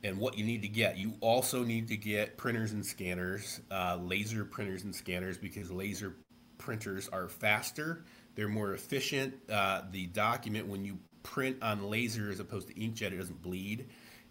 and 0.05 0.19
what 0.19 0.39
you 0.39 0.45
need 0.45 0.63
to 0.63 0.69
get. 0.69 0.97
You 0.97 1.15
also 1.21 1.65
need 1.65 1.89
to 1.89 1.97
get 1.97 2.37
printers 2.37 2.73
and 2.73 2.85
scanners, 2.85 3.61
uh, 3.71 3.99
laser 4.01 4.45
printers 4.45 4.85
and 4.85 4.95
scanners 4.95 5.39
because 5.39 5.71
laser 5.71 6.17
printers 6.57 7.09
are 7.09 7.29
faster. 7.29 8.05
They're 8.35 8.49
more 8.49 8.73
efficient. 8.75 9.35
Uh, 9.51 9.83
the 9.91 10.07
document 10.07 10.67
when 10.67 10.85
you 10.85 10.99
print 11.23 11.57
on 11.63 11.91
laser 11.91 12.31
as 12.31 12.41
opposed 12.41 12.69
to 12.69 12.75
inkjet, 12.75 13.13
it 13.13 13.19
doesn't 13.19 13.43
bleed. 13.43 13.89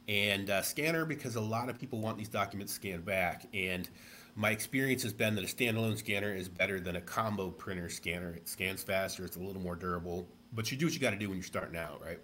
And 0.08 0.50
uh, 0.50 0.62
scanner 0.62 1.04
because 1.04 1.36
a 1.36 1.42
lot 1.42 1.70
of 1.70 1.78
people 1.78 2.00
want 2.00 2.18
these 2.18 2.30
documents 2.30 2.72
scanned 2.72 3.04
back 3.04 3.46
and 3.54 3.90
my 4.38 4.52
experience 4.52 5.02
has 5.02 5.14
been 5.14 5.34
that 5.36 5.44
a 5.44 5.48
standalone 5.48 5.98
scanner 5.98 6.32
is 6.32 6.48
better 6.48 6.80
than 6.80 6.96
a 6.96 7.02
combo 7.02 7.50
printer 7.50 7.90
scanner. 7.90 8.34
It 8.34 8.48
scans 8.48 8.84
faster, 8.84 9.26
it's 9.26 9.36
a 9.36 9.40
little 9.40 9.62
more 9.62 9.76
durable, 9.76 10.28
but 10.54 10.72
you 10.72 10.78
do 10.78 10.86
what 10.86 10.94
you 10.94 11.00
got 11.00 11.10
to 11.10 11.18
do 11.18 11.28
when 11.28 11.40
you're 11.40 11.44
starting 11.44 11.76
out, 11.76 12.02
right? 12.06 12.20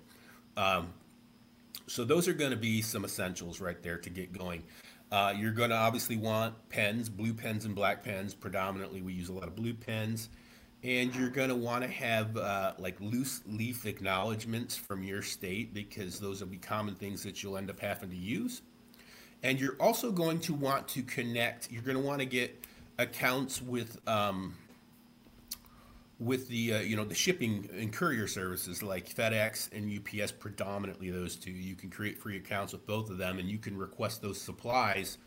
Um, 0.56 0.94
so 1.88 2.04
those 2.04 2.28
are 2.28 2.34
going 2.34 2.52
to 2.52 2.58
be 2.58 2.82
some 2.82 3.06
essentials 3.06 3.60
right 3.60 3.82
there 3.82 3.98
to 3.98 4.10
get 4.10 4.38
going. 4.38 4.64
Uh, 5.12 5.34
you're 5.38 5.52
going 5.52 5.70
to 5.70 5.76
obviously 5.76 6.18
want 6.18 6.56
pens, 6.70 7.10
blue 7.10 7.34
pens 7.34 7.66
and 7.66 7.76
black 7.76 8.04
pens. 8.04 8.34
Predominantly, 8.34 9.02
we 9.02 9.14
use 9.14 9.30
a 9.30 9.34
lot 9.34 9.48
of 9.48 9.56
blue 9.56 9.74
pens. 9.74 10.30
And 10.84 11.16
you're 11.16 11.30
going 11.30 11.50
to 11.50 11.56
want 11.56 11.84
to 11.84 11.90
have 11.90 12.36
uh, 12.36 12.74
like 12.78 13.00
loose 13.00 13.42
leaf 13.48 13.86
acknowledgments 13.86 14.76
from 14.76 15.04
your 15.04 15.22
state 15.22 15.74
because 15.74 16.20
those 16.20 16.42
will 16.42 16.48
be 16.48 16.58
common 16.58 16.96
things 16.96 17.24
that 17.24 17.42
you'll 17.42 17.58
end 17.58 17.70
up 17.70 17.80
having 17.80 18.10
to 18.10 18.16
use. 18.16 18.62
And 19.44 19.60
you're 19.60 19.76
also 19.80 20.12
going 20.12 20.40
to 20.42 20.54
want 20.54 20.88
to 20.90 21.04
connect, 21.04 21.72
you're 21.72 21.84
going 21.84 21.98
to 21.98 22.04
want 22.04 22.20
to 22.20 22.26
get 22.26 22.66
accounts 22.98 23.62
with 23.62 23.98
um, 24.08 24.56
with 26.20 26.48
the 26.48 26.76
uh, 26.76 26.80
you 26.80 26.96
know 26.96 27.04
the 27.04 27.16
shipping 27.16 27.70
and 27.78 27.92
courier 27.92 28.28
services 28.28 28.84
like 28.84 29.14
FedEx 29.14 29.72
and 29.74 29.92
UPS 29.92 30.32
predominantly 30.32 31.10
those 31.10 31.36
two 31.36 31.52
you 31.52 31.76
can 31.76 31.90
create 31.90 32.18
free 32.20 32.38
accounts 32.38 32.74
with 32.74 32.86
both 32.86 33.10
of 33.10 33.18
them 33.18 33.40
and 33.40 33.50
you 33.50 33.58
can 33.58 33.78
request 33.78 34.22
those 34.22 34.40
supplies 34.40 35.18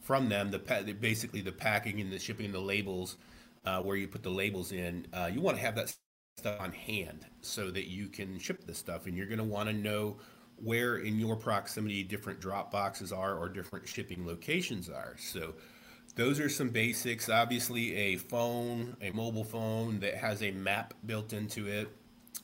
from 0.00 0.28
them 0.28 0.50
the 0.50 0.58
basically 1.00 1.40
the 1.40 1.52
packing 1.52 2.00
and 2.00 2.12
the 2.12 2.18
shipping 2.18 2.46
and 2.46 2.54
the 2.54 2.60
labels 2.60 3.16
uh, 3.64 3.80
where 3.80 3.96
you 3.96 4.06
put 4.06 4.22
the 4.22 4.30
labels 4.30 4.72
in 4.72 5.06
uh, 5.14 5.30
you 5.32 5.40
want 5.40 5.56
to 5.56 5.62
have 5.62 5.74
that 5.74 5.94
stuff 6.36 6.60
on 6.60 6.72
hand 6.72 7.24
so 7.40 7.70
that 7.70 7.88
you 7.88 8.08
can 8.08 8.38
ship 8.38 8.64
this 8.66 8.78
stuff 8.78 9.06
and 9.06 9.16
you're 9.16 9.26
going 9.26 9.38
to 9.38 9.44
want 9.44 9.68
to 9.68 9.74
know 9.74 10.16
where 10.56 10.98
in 10.98 11.18
your 11.18 11.36
proximity 11.36 12.02
different 12.02 12.40
drop 12.40 12.70
boxes 12.70 13.12
are 13.12 13.36
or 13.36 13.48
different 13.48 13.88
shipping 13.88 14.26
locations 14.26 14.88
are. 14.88 15.16
So 15.18 15.54
those 16.16 16.38
are 16.38 16.48
some 16.48 16.68
basics. 16.68 17.28
Obviously, 17.28 17.94
a 17.94 18.16
phone, 18.16 18.96
a 19.00 19.10
mobile 19.10 19.44
phone 19.44 20.00
that 20.00 20.14
has 20.14 20.42
a 20.42 20.50
map 20.52 20.94
built 21.06 21.32
into 21.32 21.66
it, 21.66 21.88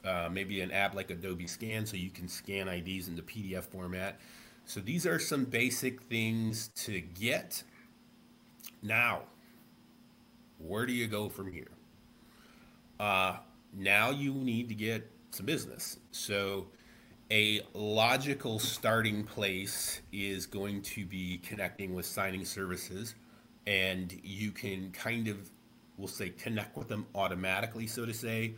uh, 0.04 0.28
maybe 0.30 0.60
an 0.60 0.70
app 0.70 0.94
like 0.94 1.10
Adobe 1.10 1.46
Scan 1.46 1.86
so 1.86 1.96
you 1.96 2.10
can 2.10 2.28
scan 2.28 2.68
IDs 2.68 3.08
into 3.08 3.22
PDF 3.22 3.64
format. 3.64 4.18
So 4.64 4.80
these 4.80 5.06
are 5.06 5.18
some 5.18 5.44
basic 5.44 6.02
things 6.02 6.68
to 6.76 7.00
get. 7.00 7.62
Now, 8.82 9.22
where 10.58 10.86
do 10.86 10.92
you 10.92 11.06
go 11.06 11.28
from 11.28 11.52
here? 11.52 11.70
Uh, 12.98 13.36
now 13.72 14.10
you 14.10 14.34
need 14.34 14.68
to 14.68 14.74
get 14.74 15.08
some 15.30 15.46
business. 15.46 15.98
So 16.10 16.66
a 17.30 17.60
logical 17.72 18.58
starting 18.58 19.24
place 19.24 20.00
is 20.12 20.46
going 20.46 20.82
to 20.82 21.06
be 21.06 21.38
connecting 21.38 21.94
with 21.94 22.04
signing 22.04 22.44
services 22.44 23.14
and 23.70 24.18
you 24.24 24.50
can 24.50 24.90
kind 24.90 25.28
of 25.28 25.48
we'll 25.96 26.08
say 26.08 26.30
connect 26.30 26.76
with 26.76 26.88
them 26.88 27.06
automatically 27.14 27.86
so 27.86 28.04
to 28.04 28.12
say 28.12 28.54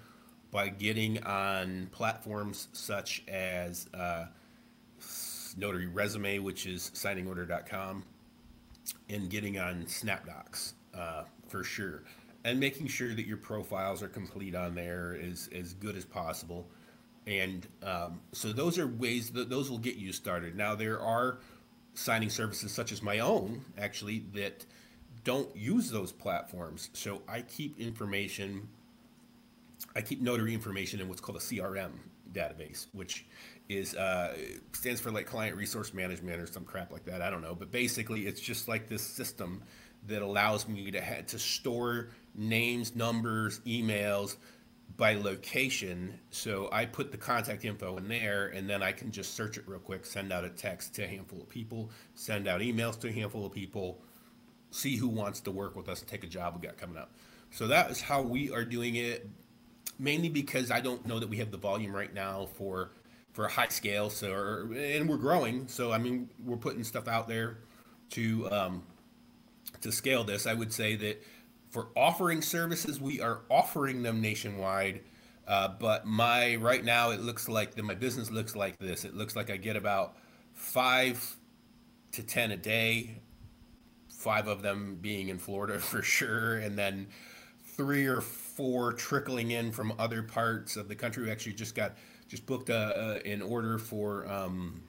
by 0.51 0.69
getting 0.69 1.23
on 1.25 1.87
platforms 1.93 2.69
such 2.73 3.23
as 3.29 3.89
uh, 3.95 4.25
notary 5.57 5.87
resume 5.87 6.39
which 6.39 6.67
is 6.67 6.91
signingorder.com 6.95 8.03
and 9.11 9.29
getting 9.29 9.59
on 9.59 9.85
snapdocs 9.85 10.73
uh, 10.95 11.25
for 11.47 11.63
sure 11.63 12.03
and 12.45 12.59
making 12.59 12.87
sure 12.87 13.15
that 13.15 13.27
your 13.27 13.37
profiles 13.37 14.03
are 14.03 14.09
complete 14.09 14.55
on 14.55 14.75
there 14.75 15.15
is 15.15 15.49
as 15.55 15.75
good 15.75 15.95
as 15.95 16.07
possible 16.07 16.67
and 17.27 17.67
um, 17.83 18.21
so 18.33 18.53
those 18.53 18.79
are 18.79 18.87
ways 18.87 19.31
that 19.31 19.49
those 19.49 19.71
will 19.71 19.79
get 19.79 19.97
you 19.97 20.13
started. 20.13 20.57
Now 20.57 20.75
there 20.75 21.01
are 21.01 21.39
signing 21.95 22.31
services 22.31 22.73
such 22.73 22.91
as 22.91 23.03
my 23.03 23.19
own 23.21 23.65
actually 23.79 24.25
that 24.35 24.65
don't 25.25 25.55
use 25.57 25.91
those 25.91 26.13
platforms. 26.13 26.91
So 26.93 27.23
I 27.29 27.43
keep 27.43 27.79
information, 27.79 28.69
I 29.95 30.01
keep 30.01 30.21
notary 30.21 30.55
information 30.55 31.01
in 31.01 31.09
what's 31.09 31.21
called 31.21 31.37
a 31.37 31.41
CRM 31.41 31.93
database, 32.33 32.87
which 32.93 33.27
is 33.69 33.95
uh, 33.95 34.37
stands 34.73 35.01
for 35.01 35.11
like 35.11 35.27
client 35.27 35.57
resource 35.57 35.95
management 35.95 36.41
or 36.41 36.47
some 36.47 36.65
crap 36.65 36.93
like 36.93 37.05
that. 37.05 37.23
I 37.23 37.31
don't 37.31 37.43
know, 37.43 37.55
but 37.55 37.71
basically 37.71 38.27
it's 38.27 38.41
just 38.41 38.69
like 38.69 38.89
this 38.89 39.03
system 39.03 39.63
that 40.09 40.23
allows 40.23 40.67
me 40.67 40.91
to 40.91 41.01
ha- 41.01 41.23
to 41.29 41.39
store 41.39 42.11
names, 42.35 42.97
numbers, 42.97 43.61
emails 43.61 44.37
by 44.97 45.15
location. 45.15 46.19
So 46.31 46.69
I 46.73 46.87
put 46.87 47.13
the 47.13 47.17
contact 47.17 47.65
info 47.65 47.97
in 47.97 48.09
there, 48.09 48.49
and 48.49 48.69
then 48.69 48.83
I 48.83 48.93
can 48.93 49.11
just 49.11 49.35
search 49.35 49.57
it 49.57 49.65
real 49.67 49.79
quick, 49.79 50.05
send 50.05 50.33
out 50.33 50.45
a 50.45 50.51
text 50.51 50.95
to 50.97 51.05
a 51.05 51.07
handful 51.07 51.41
of 51.41 51.49
people, 51.49 51.91
send 52.15 52.49
out 52.49 52.61
emails 52.61 52.99
to 53.01 53.09
a 53.09 53.13
handful 53.13 53.47
of 53.47 53.53
people, 53.53 54.03
see 54.73 54.97
who 54.97 55.09
wants 55.09 55.41
to 55.41 55.51
work 55.51 55.77
with 55.77 55.89
us 55.89 56.01
and 56.01 56.09
take 56.09 56.25
a 56.25 56.27
job 56.27 56.55
we 56.55 56.67
got 56.67 56.77
coming 56.77 56.97
up. 56.97 57.13
So 57.51 57.67
that 57.69 57.91
is 57.91 58.01
how 58.01 58.23
we 58.23 58.51
are 58.51 58.65
doing 58.65 58.97
it, 58.97 59.29
mainly 59.99 60.29
because 60.29 60.71
I 60.71 60.81
don't 60.81 61.07
know 61.07 61.19
that 61.19 61.29
we 61.29 61.37
have 61.37 61.51
the 61.51 61.59
volume 61.59 61.95
right 61.95 62.13
now 62.13 62.49
for 62.55 62.91
for 63.33 63.47
high 63.49 63.69
scale. 63.69 64.11
So 64.11 64.69
and 64.75 65.09
we're 65.09 65.19
growing. 65.19 65.69
So 65.69 65.93
I 65.93 65.99
mean, 65.99 66.29
we're 66.45 66.57
putting 66.57 66.83
stuff 66.85 67.09
out 67.09 67.29
there 67.29 67.59
to 68.11 68.51
um, 68.51 68.83
to 69.83 69.93
scale 69.93 70.25
this. 70.25 70.47
I 70.47 70.55
would 70.55 70.73
say 70.73 70.97
that 70.97 71.23
for 71.71 71.89
offering 71.97 72.43
services, 72.43 73.01
we 73.01 73.21
are 73.21 73.41
offering 73.51 74.03
them 74.03 74.21
nationwide. 74.21 75.01
Uh, 75.47 75.69
but 75.69 76.07
my 76.07 76.57
right 76.57 76.85
now, 76.85 77.11
it 77.11 77.21
looks 77.21 77.49
like 77.49 77.75
the, 77.75 77.83
my 77.83 77.95
business 77.95 78.31
looks 78.31 78.55
like 78.55 78.79
this. 78.79 79.05
It 79.05 79.15
looks 79.15 79.35
like 79.35 79.51
I 79.51 79.57
get 79.57 79.77
about 79.77 80.17
five 80.55 81.37
to 82.13 82.23
ten 82.23 82.53
a 82.53 82.57
day, 82.57 83.22
five 84.23 84.47
of 84.47 84.63
them 84.63 84.99
being 85.01 85.29
in 85.29 85.39
Florida 85.39 85.79
for 85.79 86.03
sure, 86.03 86.57
and 86.57 86.79
then 86.79 87.09
three 87.65 88.07
or 88.07 88.21
four 88.21 88.93
trickling 88.93 89.51
in 89.51 89.73
from 89.73 89.93
other 89.99 90.23
parts 90.23 90.77
of 90.77 90.89
the 90.89 90.95
country. 90.95 91.25
We 91.25 91.31
actually 91.31 91.55
just 91.55 91.75
got 91.75 91.97
just 92.29 92.47
booked 92.47 92.71
a, 92.71 93.21
a 93.25 93.33
an 93.33 93.43
order 93.43 93.79
for 93.79 94.31
um, 94.31 94.83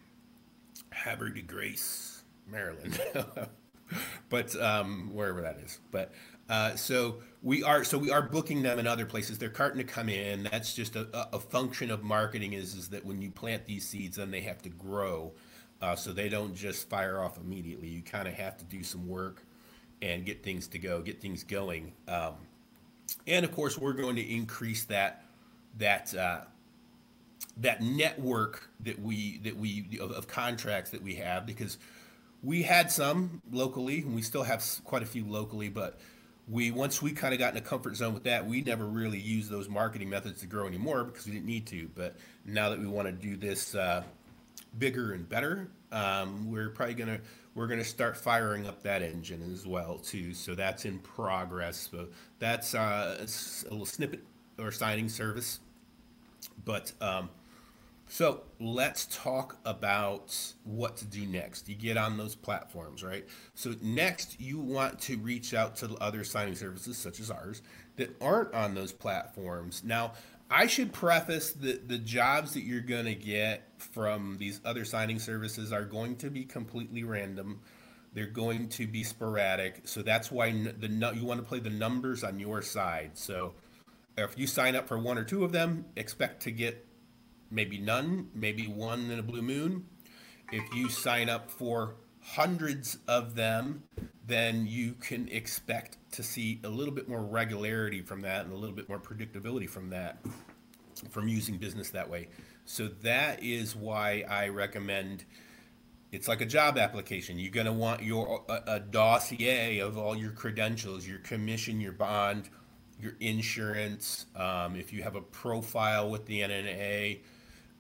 Havre 0.92 1.34
de 1.34 1.42
Grace, 1.42 2.24
Maryland. 2.48 3.00
but 4.30 4.56
um, 4.62 5.10
wherever 5.14 5.42
that 5.42 5.60
is. 5.64 5.80
But 5.92 6.14
uh, 6.50 6.76
so 6.76 7.18
we 7.42 7.64
are 7.64 7.84
so 7.84 7.98
we 7.98 8.12
are 8.12 8.22
booking 8.22 8.62
them 8.62 8.80
in 8.80 8.88
other 8.88 9.06
places. 9.06 9.38
They're 9.38 9.54
starting 9.54 9.80
to 9.80 9.92
come 9.92 10.10
in. 10.10 10.44
That's 10.44 10.74
just 10.74 10.96
a, 10.96 11.28
a 11.34 11.40
function 11.40 11.90
of 11.92 12.04
marketing. 12.04 12.54
Is 12.54 12.76
is 12.76 12.90
that 12.90 13.06
when 13.06 13.22
you 13.22 13.32
plant 13.32 13.66
these 13.66 13.88
seeds, 13.88 14.18
then 14.18 14.32
they 14.32 14.42
have 14.42 14.62
to 14.64 14.70
grow, 14.70 15.34
uh, 15.84 15.98
so 15.98 16.14
they 16.14 16.30
don't 16.30 16.56
just 16.56 16.88
fire 16.88 17.22
off 17.22 17.38
immediately. 17.38 17.90
You 17.90 18.02
kind 18.02 18.26
of 18.26 18.34
have 18.36 18.56
to 18.58 18.64
do 18.64 18.84
some 18.84 19.06
work 19.06 19.44
and 20.02 20.26
get 20.26 20.42
things 20.42 20.68
to 20.70 20.80
go, 20.80 21.02
get 21.02 21.22
things 21.22 21.44
going. 21.44 21.92
Um, 22.08 22.36
and 23.28 23.44
of 23.44 23.52
course, 23.52 23.78
we're 23.78 23.92
going 23.92 24.16
to 24.16 24.22
increase 24.22 24.86
that 24.86 25.26
that 25.78 26.16
uh, 26.16 26.42
that 27.58 27.82
network 27.82 28.70
that 28.80 28.98
we 29.02 29.40
that 29.40 29.58
we 29.58 30.00
of, 30.00 30.12
of 30.12 30.26
contracts 30.26 30.92
that 30.92 31.04
we 31.04 31.16
have 31.16 31.46
because 31.46 31.78
we 32.42 32.64
had 32.64 32.90
some 32.90 33.42
locally 33.52 34.00
and 34.00 34.16
we 34.16 34.22
still 34.22 34.44
have 34.44 34.64
quite 34.86 35.04
a 35.04 35.06
few 35.06 35.26
locally 35.26 35.70
but 35.70 36.00
we 36.48 36.72
once 36.72 37.02
we 37.02 37.12
kind 37.12 37.34
of 37.34 37.40
got 37.40 37.52
in 37.54 37.58
a 37.58 37.62
comfort 37.62 37.96
zone 37.96 38.14
with 38.14 38.24
that 38.24 38.46
we 38.46 38.62
never 38.62 38.86
really 38.86 39.20
used 39.20 39.50
those 39.50 39.70
marketing 39.70 40.10
methods 40.10 40.42
to 40.42 40.46
grow 40.46 40.68
anymore 40.68 41.04
because 41.04 41.26
we 41.26 41.32
didn't 41.32 41.46
need 41.46 41.66
to 41.66 41.90
but 41.96 42.16
now 42.46 42.70
that 42.70 42.80
we 42.80 42.88
want 42.88 43.08
to 43.08 43.12
do 43.12 43.38
this 43.38 43.76
uh, 43.76 44.04
bigger 44.78 45.14
and 45.14 45.28
better 45.28 45.70
um, 45.92 46.50
we're 46.50 46.70
probably 46.70 46.96
gonna 46.96 47.20
we're 47.56 47.68
gonna 47.68 47.84
start 47.84 48.18
firing 48.18 48.68
up 48.68 48.82
that 48.84 49.02
engine 49.02 49.42
as 49.52 49.66
well 49.66 49.98
too 49.98 50.34
so 50.34 50.56
that's 50.56 50.86
in 50.86 51.00
progress 51.00 51.90
so 51.92 52.08
that's 52.40 52.74
uh, 52.74 53.18
a 53.20 53.70
little 53.70 53.86
snippet 53.86 54.24
or 54.58 54.72
signing 54.72 55.10
service 55.10 55.60
but 56.66 56.92
um, 57.02 57.30
so 58.08 58.44
let's 58.60 59.08
talk 59.08 59.58
about 59.66 60.54
what 60.64 60.98
to 60.98 61.06
do 61.06 61.26
next. 61.26 61.68
You 61.68 61.76
get 61.76 61.98
on 61.98 62.18
those 62.18 62.36
platforms, 62.36 63.04
right? 63.04 63.26
So 63.56 63.74
next, 63.82 64.40
you 64.40 64.60
want 64.60 65.00
to 65.02 65.18
reach 65.18 65.54
out 65.54 65.76
to 65.78 65.96
other 66.00 66.24
signing 66.24 66.56
services 66.56 66.98
such 66.98 67.20
as 67.20 67.32
ours 67.32 67.62
that 67.96 68.16
aren't 68.22 68.54
on 68.54 68.76
those 68.76 68.92
platforms. 68.92 69.84
Now, 69.84 70.14
I 70.54 70.68
should 70.68 70.94
preface 70.94 71.52
that 71.54 71.90
the 71.90 71.98
jobs 71.98 72.54
that 72.54 72.62
you're 72.62 72.82
going 72.82 73.06
to 73.06 73.16
get 73.16 73.72
from 73.80 74.38
these 74.38 74.62
other 74.64 74.86
signing 74.86 75.18
services 75.18 75.74
are 75.74 75.84
going 75.84 76.18
to 76.18 76.30
be 76.30 76.46
completely 76.46 77.04
random. 77.04 77.62
They're 78.14 78.28
going 78.28 78.70
to 78.70 78.86
be 78.86 79.04
sporadic. 79.04 79.82
So 79.86 80.04
that's 80.04 80.32
why 80.32 80.52
the 80.52 81.12
you 81.16 81.26
want 81.26 81.40
to 81.40 81.46
play 81.46 81.58
the 81.58 81.72
numbers 81.72 82.24
on 82.24 82.38
your 82.38 82.62
side. 82.62 83.12
So 83.16 83.56
if 84.16 84.38
you 84.38 84.46
sign 84.46 84.76
up 84.76 84.88
for 84.88 85.00
one 85.00 85.18
or 85.18 85.24
two 85.24 85.44
of 85.44 85.52
them, 85.52 85.86
expect 85.96 86.44
to 86.44 86.52
get 86.52 86.86
maybe 87.50 87.80
none, 87.80 88.30
maybe 88.36 88.68
one 88.68 89.10
in 89.10 89.18
a 89.18 89.24
blue 89.24 89.42
moon. 89.42 89.88
If 90.52 90.72
you 90.76 90.88
sign 90.88 91.30
up 91.30 91.50
for 91.50 91.96
hundreds 92.22 93.00
of 93.08 93.34
them, 93.34 93.86
then 94.28 94.68
you 94.68 94.94
can 94.94 95.28
expect 95.30 95.98
to 96.14 96.24
see 96.24 96.60
a 96.64 96.70
little 96.70 96.94
bit 96.94 97.08
more 97.10 97.22
regularity 97.22 98.02
from 98.02 98.22
that 98.22 98.46
and 98.46 98.54
a 98.54 98.56
little 98.56 98.76
bit 98.76 98.88
more 98.90 99.00
predictability 99.00 99.70
from 99.70 99.90
that, 99.90 100.18
from 101.10 101.28
using 101.28 101.58
business 101.58 101.90
that 101.92 102.10
way. 102.10 102.30
So 102.66 102.88
that 103.02 103.44
is 103.44 103.76
why 103.76 104.24
I 104.30 104.48
recommend 104.48 105.26
it's 106.12 106.28
like 106.28 106.42
a 106.42 106.46
job 106.46 106.78
application. 106.78 107.40
You're 107.40 107.52
going 107.52 107.66
to 107.66 107.74
want 107.74 108.04
your 108.04 108.46
a, 108.48 108.62
a 108.68 108.80
dossier 108.80 109.80
of 109.80 109.98
all 109.98 110.16
your 110.16 110.32
credentials, 110.32 111.08
your 111.08 111.18
commission, 111.20 111.82
your 111.82 111.92
bond, 111.92 112.50
your 113.00 113.14
insurance. 113.20 114.28
Um, 114.36 114.76
if 114.76 114.94
you 114.94 115.02
have 115.02 115.16
a 115.16 115.22
profile 115.22 116.12
with 116.12 116.28
the 116.28 116.42
NNA, 116.42 117.22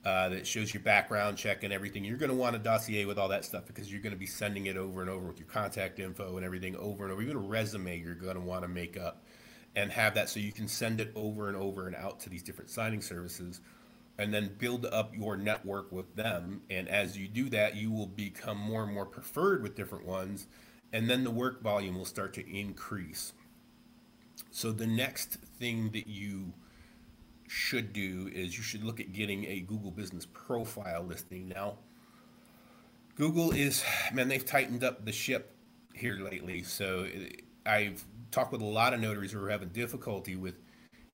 uh, 0.05 0.29
that 0.29 0.45
shows 0.45 0.73
your 0.73 0.83
background 0.83 1.37
check 1.37 1.63
and 1.63 1.71
everything. 1.71 2.03
You're 2.03 2.17
going 2.17 2.29
to 2.31 2.35
want 2.35 2.55
a 2.55 2.59
dossier 2.59 3.05
with 3.05 3.17
all 3.17 3.29
that 3.29 3.45
stuff 3.45 3.65
because 3.65 3.91
you're 3.91 4.01
going 4.01 4.13
to 4.13 4.19
be 4.19 4.25
sending 4.25 4.65
it 4.65 4.75
over 4.75 5.01
and 5.01 5.09
over 5.09 5.27
with 5.27 5.39
your 5.39 5.47
contact 5.47 5.99
info 5.99 6.35
and 6.35 6.45
everything 6.45 6.75
over 6.75 7.03
and 7.03 7.13
over. 7.13 7.21
Even 7.21 7.37
a 7.37 7.39
resume 7.39 7.99
you're 7.99 8.13
going 8.13 8.35
to 8.35 8.41
want 8.41 8.63
to 8.63 8.67
make 8.67 8.97
up 8.97 9.23
and 9.75 9.91
have 9.91 10.13
that 10.15 10.29
so 10.29 10.39
you 10.39 10.51
can 10.51 10.67
send 10.67 10.99
it 10.99 11.11
over 11.15 11.47
and 11.47 11.55
over 11.57 11.87
and 11.87 11.95
out 11.95 12.19
to 12.19 12.29
these 12.29 12.43
different 12.43 12.69
signing 12.69 13.01
services 13.01 13.61
and 14.17 14.33
then 14.33 14.55
build 14.59 14.85
up 14.85 15.15
your 15.15 15.37
network 15.37 15.91
with 15.91 16.15
them. 16.15 16.61
And 16.69 16.87
as 16.87 17.17
you 17.17 17.27
do 17.27 17.49
that, 17.49 17.75
you 17.75 17.91
will 17.91 18.05
become 18.05 18.57
more 18.57 18.83
and 18.83 18.93
more 18.93 19.05
preferred 19.05 19.63
with 19.63 19.75
different 19.75 20.05
ones. 20.05 20.47
And 20.91 21.09
then 21.09 21.23
the 21.23 21.31
work 21.31 21.63
volume 21.63 21.97
will 21.97 22.05
start 22.05 22.33
to 22.35 22.47
increase. 22.47 23.33
So 24.51 24.71
the 24.71 24.85
next 24.85 25.37
thing 25.59 25.89
that 25.91 26.07
you 26.07 26.53
should 27.47 27.93
do 27.93 28.29
is 28.33 28.57
you 28.57 28.63
should 28.63 28.83
look 28.83 28.99
at 28.99 29.13
getting 29.13 29.45
a 29.45 29.59
Google 29.61 29.91
Business 29.91 30.27
Profile 30.31 31.03
listing. 31.03 31.49
Now, 31.49 31.77
Google 33.15 33.51
is, 33.51 33.83
man, 34.13 34.27
they've 34.27 34.45
tightened 34.45 34.83
up 34.83 35.05
the 35.05 35.11
ship 35.11 35.55
here 35.93 36.15
lately. 36.15 36.63
So 36.63 37.07
I've 37.65 38.03
talked 38.31 38.51
with 38.51 38.61
a 38.61 38.65
lot 38.65 38.93
of 38.93 38.99
notaries 38.99 39.31
who 39.31 39.43
are 39.43 39.49
having 39.49 39.69
difficulty 39.69 40.35
with 40.35 40.55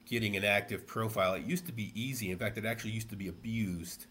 getting 0.06 0.36
an 0.36 0.46
active 0.46 0.88
profile. 0.88 1.34
It 1.34 1.46
used 1.46 1.66
to 1.68 1.74
be 1.74 1.92
easy. 1.94 2.32
In 2.32 2.38
fact, 2.38 2.58
it 2.58 2.66
actually 2.66 2.92
used 2.92 3.10
to 3.10 3.16
be 3.16 3.28
abused 3.28 4.06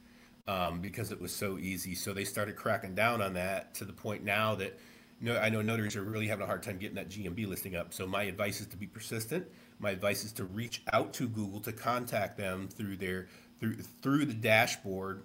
um, 0.46 0.80
because 0.80 1.10
it 1.10 1.20
was 1.20 1.34
so 1.34 1.58
easy. 1.58 1.94
So 1.94 2.12
they 2.12 2.24
started 2.24 2.56
cracking 2.56 2.94
down 2.94 3.22
on 3.22 3.34
that 3.34 3.74
to 3.74 3.84
the 3.84 3.92
point 3.92 4.24
now 4.24 4.54
that 4.56 4.78
you 5.20 5.32
know, 5.32 5.38
I 5.38 5.48
know 5.48 5.62
notaries 5.62 5.96
are 5.96 6.02
really 6.02 6.28
having 6.28 6.44
a 6.44 6.46
hard 6.46 6.62
time 6.62 6.78
getting 6.78 6.94
that 6.94 7.08
GMB 7.08 7.48
listing 7.48 7.74
up. 7.74 7.92
So 7.92 8.06
my 8.06 8.24
advice 8.24 8.60
is 8.60 8.68
to 8.68 8.76
be 8.76 8.86
persistent 8.86 9.46
my 9.78 9.90
advice 9.90 10.24
is 10.24 10.32
to 10.32 10.44
reach 10.44 10.82
out 10.92 11.12
to 11.14 11.28
Google 11.28 11.60
to 11.60 11.72
contact 11.72 12.36
them 12.36 12.68
through 12.68 12.96
their 12.96 13.28
through 13.60 13.76
through 13.76 14.26
the 14.26 14.34
dashboard 14.34 15.22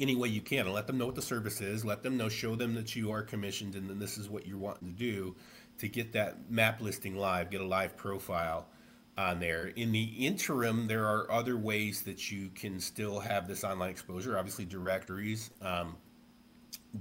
any 0.00 0.16
way 0.16 0.28
you 0.28 0.40
can 0.40 0.66
and 0.66 0.74
let 0.74 0.86
them 0.86 0.98
know 0.98 1.06
what 1.06 1.14
the 1.14 1.22
service 1.22 1.60
is 1.60 1.84
let 1.84 2.02
them 2.02 2.16
know 2.16 2.28
show 2.28 2.56
them 2.56 2.74
that 2.74 2.96
you 2.96 3.12
are 3.12 3.22
commissioned 3.22 3.74
and 3.74 3.88
then 3.88 3.98
this 3.98 4.18
is 4.18 4.28
what 4.28 4.46
you're 4.46 4.58
wanting 4.58 4.88
to 4.88 4.94
do 4.94 5.34
to 5.78 5.88
get 5.88 6.12
that 6.12 6.50
map 6.50 6.80
listing 6.80 7.16
live 7.16 7.50
get 7.50 7.60
a 7.60 7.66
live 7.66 7.96
profile 7.96 8.66
on 9.16 9.38
there. 9.38 9.66
In 9.76 9.92
the 9.92 10.02
interim 10.02 10.86
there 10.86 11.06
are 11.06 11.30
other 11.30 11.56
ways 11.56 12.02
that 12.02 12.30
you 12.30 12.50
can 12.54 12.80
still 12.80 13.20
have 13.20 13.46
this 13.46 13.64
online 13.64 13.90
exposure 13.90 14.36
obviously 14.38 14.64
directories 14.64 15.50
um, 15.62 15.96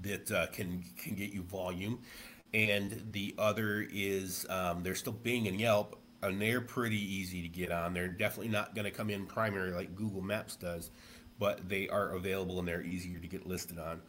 that 0.02 0.32
uh, 0.32 0.48
can 0.48 0.84
can 0.98 1.16
get 1.16 1.34
you 1.34 1.44
volume. 1.44 2.00
And 2.54 3.08
the 3.12 3.34
other 3.40 3.88
is 3.92 4.46
um, 4.50 4.84
there's 4.84 5.00
still 5.00 5.14
Bing 5.14 5.48
and 5.48 5.60
Yelp 5.60 6.00
and 6.24 6.42
they're 6.42 6.62
pretty 6.62 6.98
easy 6.98 7.42
to 7.42 7.48
get 7.48 7.72
on. 7.72 7.94
They're 7.94 8.08
definitely 8.08 8.52
not 8.52 8.76
going 8.76 8.86
to 8.86 8.92
come 8.92 9.10
in 9.10 9.26
primary 9.26 9.72
like 9.72 9.96
Google 9.96 10.22
Maps 10.22 10.56
does, 10.56 10.92
but 11.40 11.68
they 11.68 11.88
are 11.90 12.12
available 12.12 12.60
and 12.60 12.68
they're 12.68 12.84
easier 12.84 13.20
to 13.20 13.28
get 13.28 13.46
listed 13.46 13.80
on. 13.80 14.02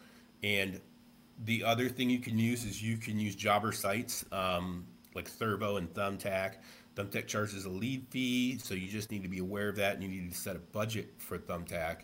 And 0.42 0.80
the 1.44 1.64
other 1.64 1.88
thing 1.88 2.10
you 2.10 2.20
can 2.20 2.38
use 2.38 2.64
is 2.64 2.82
you 2.82 2.96
can 2.96 3.18
use 3.18 3.34
jobber 3.34 3.72
sites 3.72 4.24
um, 4.30 4.86
like 5.14 5.30
Thurbo 5.30 5.78
and 5.78 5.92
Thumbtack. 5.92 6.56
Thumbtack 6.94 7.26
charges 7.26 7.64
a 7.64 7.70
lead 7.70 8.06
fee, 8.10 8.58
so 8.58 8.74
you 8.74 8.86
just 8.88 9.10
need 9.10 9.22
to 9.24 9.28
be 9.28 9.38
aware 9.38 9.68
of 9.68 9.76
that 9.76 9.94
and 9.94 10.02
you 10.02 10.08
need 10.08 10.30
to 10.30 10.38
set 10.38 10.54
a 10.54 10.60
budget 10.60 11.12
for 11.18 11.38
Thumbtack. 11.38 12.02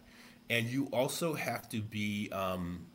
And 0.49 0.67
you 0.67 0.87
also 0.87 1.33
have 1.35 1.69
to 1.69 1.81
be, 1.81 2.29
um, 2.33 2.87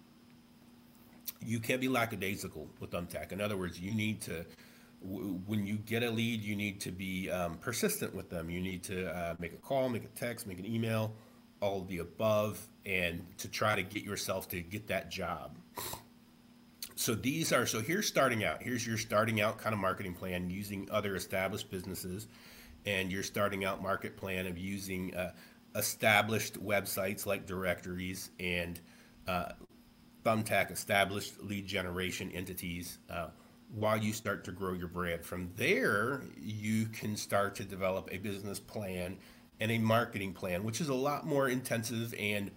you 1.41 1.59
can't 1.59 1.79
be 1.79 1.87
lackadaisical 1.87 2.67
with 2.81 2.91
Thumbtack. 2.91 3.31
In 3.31 3.39
other 3.39 3.55
words, 3.55 3.79
you 3.79 3.93
need 3.93 4.19
to 4.21 4.45
when 5.05 5.65
you 5.65 5.75
get 5.75 6.03
a 6.03 6.09
lead, 6.09 6.41
you 6.41 6.55
need 6.55 6.79
to 6.81 6.91
be 6.91 7.29
um, 7.29 7.57
persistent 7.57 8.15
with 8.15 8.29
them. 8.29 8.49
You 8.49 8.59
need 8.59 8.83
to 8.83 9.15
uh, 9.15 9.35
make 9.39 9.53
a 9.53 9.57
call, 9.57 9.87
make 9.89 10.03
a 10.03 10.09
text, 10.09 10.47
make 10.47 10.59
an 10.59 10.65
email, 10.65 11.13
all 11.61 11.81
of 11.81 11.87
the 11.87 11.99
above, 11.99 12.67
and 12.85 13.25
to 13.37 13.47
try 13.47 13.75
to 13.75 13.83
get 13.83 14.03
yourself 14.03 14.47
to 14.49 14.61
get 14.61 14.87
that 14.87 15.11
job. 15.11 15.57
So 16.95 17.13
these 17.13 17.51
are 17.51 17.65
so 17.65 17.81
here's 17.81 18.07
starting 18.07 18.43
out. 18.43 18.63
Here's 18.63 18.87
your 18.87 18.97
starting 18.97 19.41
out 19.41 19.57
kind 19.57 19.73
of 19.73 19.79
marketing 19.79 20.13
plan 20.13 20.49
using 20.49 20.87
other 20.91 21.15
established 21.15 21.69
businesses, 21.69 22.27
and 22.85 23.11
your 23.11 23.23
starting 23.23 23.65
out 23.65 23.81
market 23.81 24.17
plan 24.17 24.47
of 24.47 24.57
using 24.57 25.15
uh, 25.15 25.33
established 25.75 26.63
websites 26.63 27.25
like 27.25 27.45
directories 27.45 28.31
and 28.39 28.79
uh, 29.27 29.49
Thumbtack 30.23 30.71
established 30.71 31.41
lead 31.43 31.67
generation 31.67 32.31
entities. 32.31 32.97
Uh, 33.09 33.27
while 33.73 33.97
you 33.97 34.13
start 34.13 34.43
to 34.45 34.51
grow 34.51 34.73
your 34.73 34.87
brand. 34.87 35.25
From 35.25 35.51
there, 35.55 36.21
you 36.39 36.85
can 36.87 37.15
start 37.15 37.55
to 37.55 37.63
develop 37.63 38.09
a 38.11 38.17
business 38.17 38.59
plan 38.59 39.17
and 39.59 39.71
a 39.71 39.77
marketing 39.77 40.33
plan, 40.33 40.63
which 40.63 40.81
is 40.81 40.89
a 40.89 40.93
lot 40.93 41.25
more 41.25 41.49
intensive 41.49 42.13
and 42.19 42.51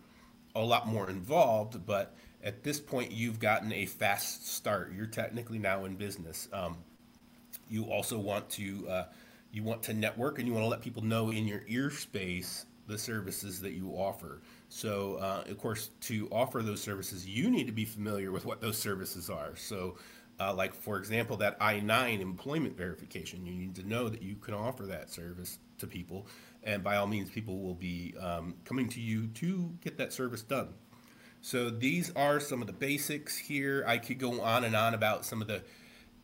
a 0.55 0.63
lot 0.63 0.87
more 0.87 1.09
involved. 1.09 1.85
But 1.87 2.15
at 2.43 2.63
this 2.63 2.81
point, 2.81 3.11
you've 3.11 3.39
gotten 3.39 3.73
a 3.73 3.87
fast 3.87 4.49
start. 4.49 4.93
You're 4.93 5.07
technically 5.07 5.59
now 5.59 5.85
in 5.85 5.97
business. 5.97 6.49
Um, 6.53 6.79
you 7.69 7.85
also 7.85 8.19
want 8.19 8.49
to 8.51 8.89
uh, 8.89 9.05
you 9.53 9.63
want 9.63 9.83
to 9.85 9.95
network 9.95 10.39
and 10.39 10.47
you 10.47 10.55
want 10.55 10.65
to 10.65 10.69
let 10.69 10.81
people 10.81 11.03
know 11.03 11.31
in 11.31 11.47
your 11.47 11.63
ear 11.69 11.91
space 11.91 12.67
the 12.87 12.99
services 12.99 13.61
that 13.61 13.73
you 13.73 13.91
offer. 13.91 14.41
So, 14.69 15.17
uh, 15.17 15.45
of 15.49 15.59
course, 15.59 15.91
to 16.03 16.29
offer 16.33 16.63
those 16.63 16.81
services, 16.81 17.27
you 17.27 17.51
need 17.51 17.67
to 17.67 17.73
be 17.73 17.85
familiar 17.85 18.33
with 18.33 18.45
what 18.45 18.61
those 18.61 18.79
services 18.79 19.31
are. 19.31 19.55
So, 19.57 19.97
uh, 20.41 20.55
like, 20.55 20.75
for 20.75 20.99
example, 20.99 21.37
that 21.39 21.57
I 21.61 21.81
9 21.81 22.21
employment 22.21 22.77
verification. 22.77 23.45
You 23.47 23.55
need 23.55 23.75
to 23.77 23.87
know 23.87 24.09
that 24.09 24.23
you 24.23 24.37
can 24.37 24.55
offer 24.55 24.87
that 24.87 25.11
service 25.11 25.59
to 25.79 25.87
people. 25.87 26.27
And 26.63 26.83
by 26.83 26.97
all 26.97 27.07
means, 27.07 27.31
people 27.31 27.61
will 27.61 27.75
be 27.75 28.15
um, 28.21 28.55
coming 28.65 28.89
to 28.91 29.01
you 29.01 29.29
to 29.29 29.73
get 29.81 29.99
that 29.99 30.13
service 30.13 30.43
done. 30.43 30.75
So 31.41 31.71
these 31.71 32.13
are 32.17 32.41
some 32.41 32.61
of 32.61 32.67
the 32.67 32.73
basics 32.73 33.37
here. 33.37 33.85
I 33.87 33.99
could 33.99 34.19
go 34.19 34.41
on 34.41 34.65
and 34.65 34.75
on 34.75 34.95
about 34.95 35.25
some 35.25 35.41
of 35.41 35.49
the 35.49 35.63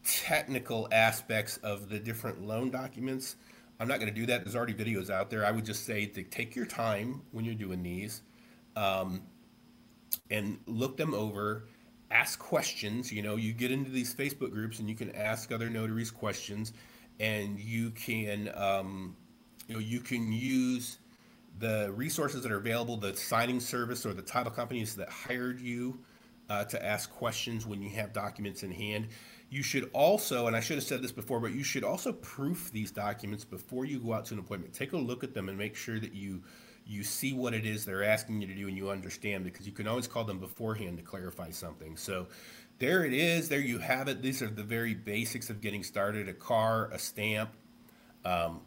technical 0.04 0.88
aspects 0.92 1.56
of 1.58 1.88
the 1.88 1.98
different 1.98 2.46
loan 2.46 2.70
documents. 2.70 3.36
I'm 3.80 3.88
not 3.88 4.00
going 4.00 4.12
to 4.12 4.20
do 4.20 4.26
that. 4.26 4.44
There's 4.44 4.56
already 4.56 4.74
videos 4.74 5.10
out 5.10 5.30
there. 5.30 5.44
I 5.44 5.50
would 5.50 5.64
just 5.64 5.84
say 5.84 6.06
to 6.06 6.22
take 6.22 6.54
your 6.54 6.66
time 6.66 7.22
when 7.32 7.44
you're 7.44 7.54
doing 7.54 7.82
these 7.82 8.22
um, 8.76 9.22
and 10.30 10.58
look 10.66 10.96
them 10.96 11.14
over 11.14 11.64
ask 12.14 12.38
questions. 12.38 13.12
You 13.12 13.22
know, 13.22 13.36
you 13.36 13.52
get 13.52 13.70
into 13.70 13.90
these 13.90 14.14
Facebook 14.14 14.52
groups 14.52 14.78
and 14.78 14.88
you 14.88 14.94
can 14.94 15.14
ask 15.14 15.52
other 15.52 15.68
notaries 15.68 16.10
questions, 16.10 16.72
and 17.20 17.58
you 17.58 17.90
can, 17.90 18.50
um, 18.54 19.16
you 19.68 19.74
know, 19.74 19.80
you 19.80 20.00
can 20.00 20.32
use 20.32 20.98
the 21.58 21.92
resources 21.94 22.42
that 22.42 22.50
are 22.50 22.56
available, 22.56 22.96
the 22.96 23.14
signing 23.16 23.60
service 23.60 24.06
or 24.06 24.12
the 24.12 24.22
title 24.22 24.52
companies 24.52 24.96
that 24.96 25.08
hired 25.08 25.60
you 25.60 25.98
uh, 26.50 26.64
to 26.64 26.84
ask 26.84 27.10
questions 27.10 27.66
when 27.66 27.82
you 27.82 27.90
have 27.90 28.12
documents 28.12 28.62
in 28.62 28.72
hand. 28.72 29.08
You 29.50 29.62
should 29.62 29.88
also, 29.92 30.46
and 30.46 30.56
I 30.56 30.60
should 30.60 30.76
have 30.76 30.84
said 30.84 31.00
this 31.00 31.12
before, 31.12 31.38
but 31.38 31.52
you 31.52 31.62
should 31.62 31.84
also 31.84 32.12
proof 32.12 32.70
these 32.72 32.90
documents 32.90 33.44
before 33.44 33.84
you 33.84 34.00
go 34.00 34.12
out 34.12 34.24
to 34.26 34.34
an 34.34 34.40
appointment. 34.40 34.74
Take 34.74 34.92
a 34.92 34.96
look 34.96 35.22
at 35.22 35.32
them 35.32 35.48
and 35.48 35.56
make 35.56 35.76
sure 35.76 36.00
that 36.00 36.12
you 36.12 36.42
you 36.86 37.02
see 37.02 37.32
what 37.32 37.54
it 37.54 37.64
is 37.64 37.84
they're 37.84 38.04
asking 38.04 38.40
you 38.40 38.46
to 38.46 38.54
do 38.54 38.68
and 38.68 38.76
you 38.76 38.90
understand 38.90 39.44
because 39.44 39.66
you 39.66 39.72
can 39.72 39.88
always 39.88 40.06
call 40.06 40.24
them 40.24 40.38
beforehand 40.38 40.98
to 40.98 41.02
clarify 41.02 41.50
something. 41.50 41.96
So 41.96 42.26
there 42.78 43.04
it 43.04 43.12
is. 43.12 43.48
There 43.48 43.60
you 43.60 43.78
have 43.78 44.08
it. 44.08 44.20
These 44.20 44.42
are 44.42 44.48
the 44.48 44.62
very 44.62 44.94
basics 44.94 45.50
of 45.50 45.60
getting 45.60 45.82
started: 45.82 46.28
a 46.28 46.34
car, 46.34 46.90
a 46.92 46.98
stamp. 46.98 47.50
Um, 48.24 48.60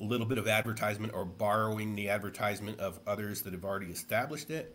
a 0.00 0.04
little 0.04 0.26
bit 0.26 0.38
of 0.38 0.48
advertisement 0.48 1.14
or 1.14 1.24
borrowing 1.24 1.94
the 1.94 2.08
advertisement 2.08 2.80
of 2.80 2.98
others 3.06 3.42
that 3.42 3.52
have 3.52 3.64
already 3.64 3.86
established 3.86 4.50
it. 4.50 4.74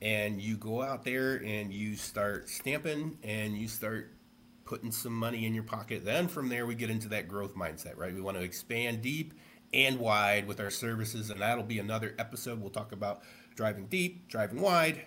And 0.00 0.40
you 0.40 0.56
go 0.56 0.82
out 0.82 1.04
there 1.04 1.42
and 1.44 1.72
you 1.72 1.96
start 1.96 2.48
stamping 2.48 3.18
and 3.24 3.58
you 3.58 3.66
start 3.66 4.12
putting 4.64 4.92
some 4.92 5.12
money 5.12 5.46
in 5.46 5.54
your 5.54 5.64
pocket. 5.64 6.04
Then 6.04 6.28
from 6.28 6.48
there, 6.48 6.66
we 6.66 6.74
get 6.76 6.90
into 6.90 7.08
that 7.08 7.26
growth 7.26 7.56
mindset, 7.56 7.96
right? 7.96 8.14
We 8.14 8.20
want 8.20 8.36
to 8.36 8.42
expand 8.42 9.02
deep 9.02 9.34
and 9.72 9.98
wide 9.98 10.46
with 10.46 10.60
our 10.60 10.70
services, 10.70 11.30
and 11.30 11.40
that'll 11.40 11.64
be 11.64 11.78
another 11.78 12.14
episode. 12.18 12.60
We'll 12.60 12.70
talk 12.70 12.92
about 12.92 13.22
driving 13.54 13.86
deep, 13.86 14.28
driving 14.28 14.60
wide, 14.60 15.02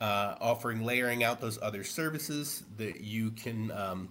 uh, 0.00 0.36
offering 0.40 0.84
layering 0.84 1.24
out 1.24 1.40
those 1.40 1.58
other 1.62 1.84
services 1.84 2.64
that 2.76 3.00
you 3.00 3.30
can 3.30 3.70
um, 3.70 4.08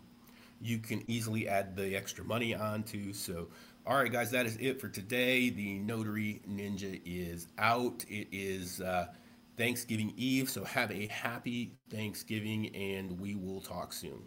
you 0.62 0.78
can 0.78 1.04
easily 1.08 1.48
add 1.48 1.76
the 1.76 1.96
extra 1.96 2.24
money 2.24 2.56
onto. 2.56 3.14
So 3.14 3.48
all 3.86 3.98
right, 3.98 4.12
guys, 4.12 4.30
that 4.32 4.46
is 4.46 4.58
it 4.58 4.80
for 4.80 4.90
today. 4.90 5.50
The 5.50 5.80
Notary 5.80 6.42
Ninja 6.48 7.02
is 7.04 7.48
out. 7.58 8.06
It 8.08 8.28
is 8.32 8.80
uh, 8.80 9.08
Thanksgiving 9.58 10.14
Eve, 10.18 10.50
so 10.50 10.64
have 10.64 10.92
a 10.92 11.08
happy 11.08 11.74
Thanksgiving, 11.90 12.76
and 12.76 13.20
we 13.20 13.36
will 13.36 13.60
talk 13.60 13.92
soon. 13.92 14.22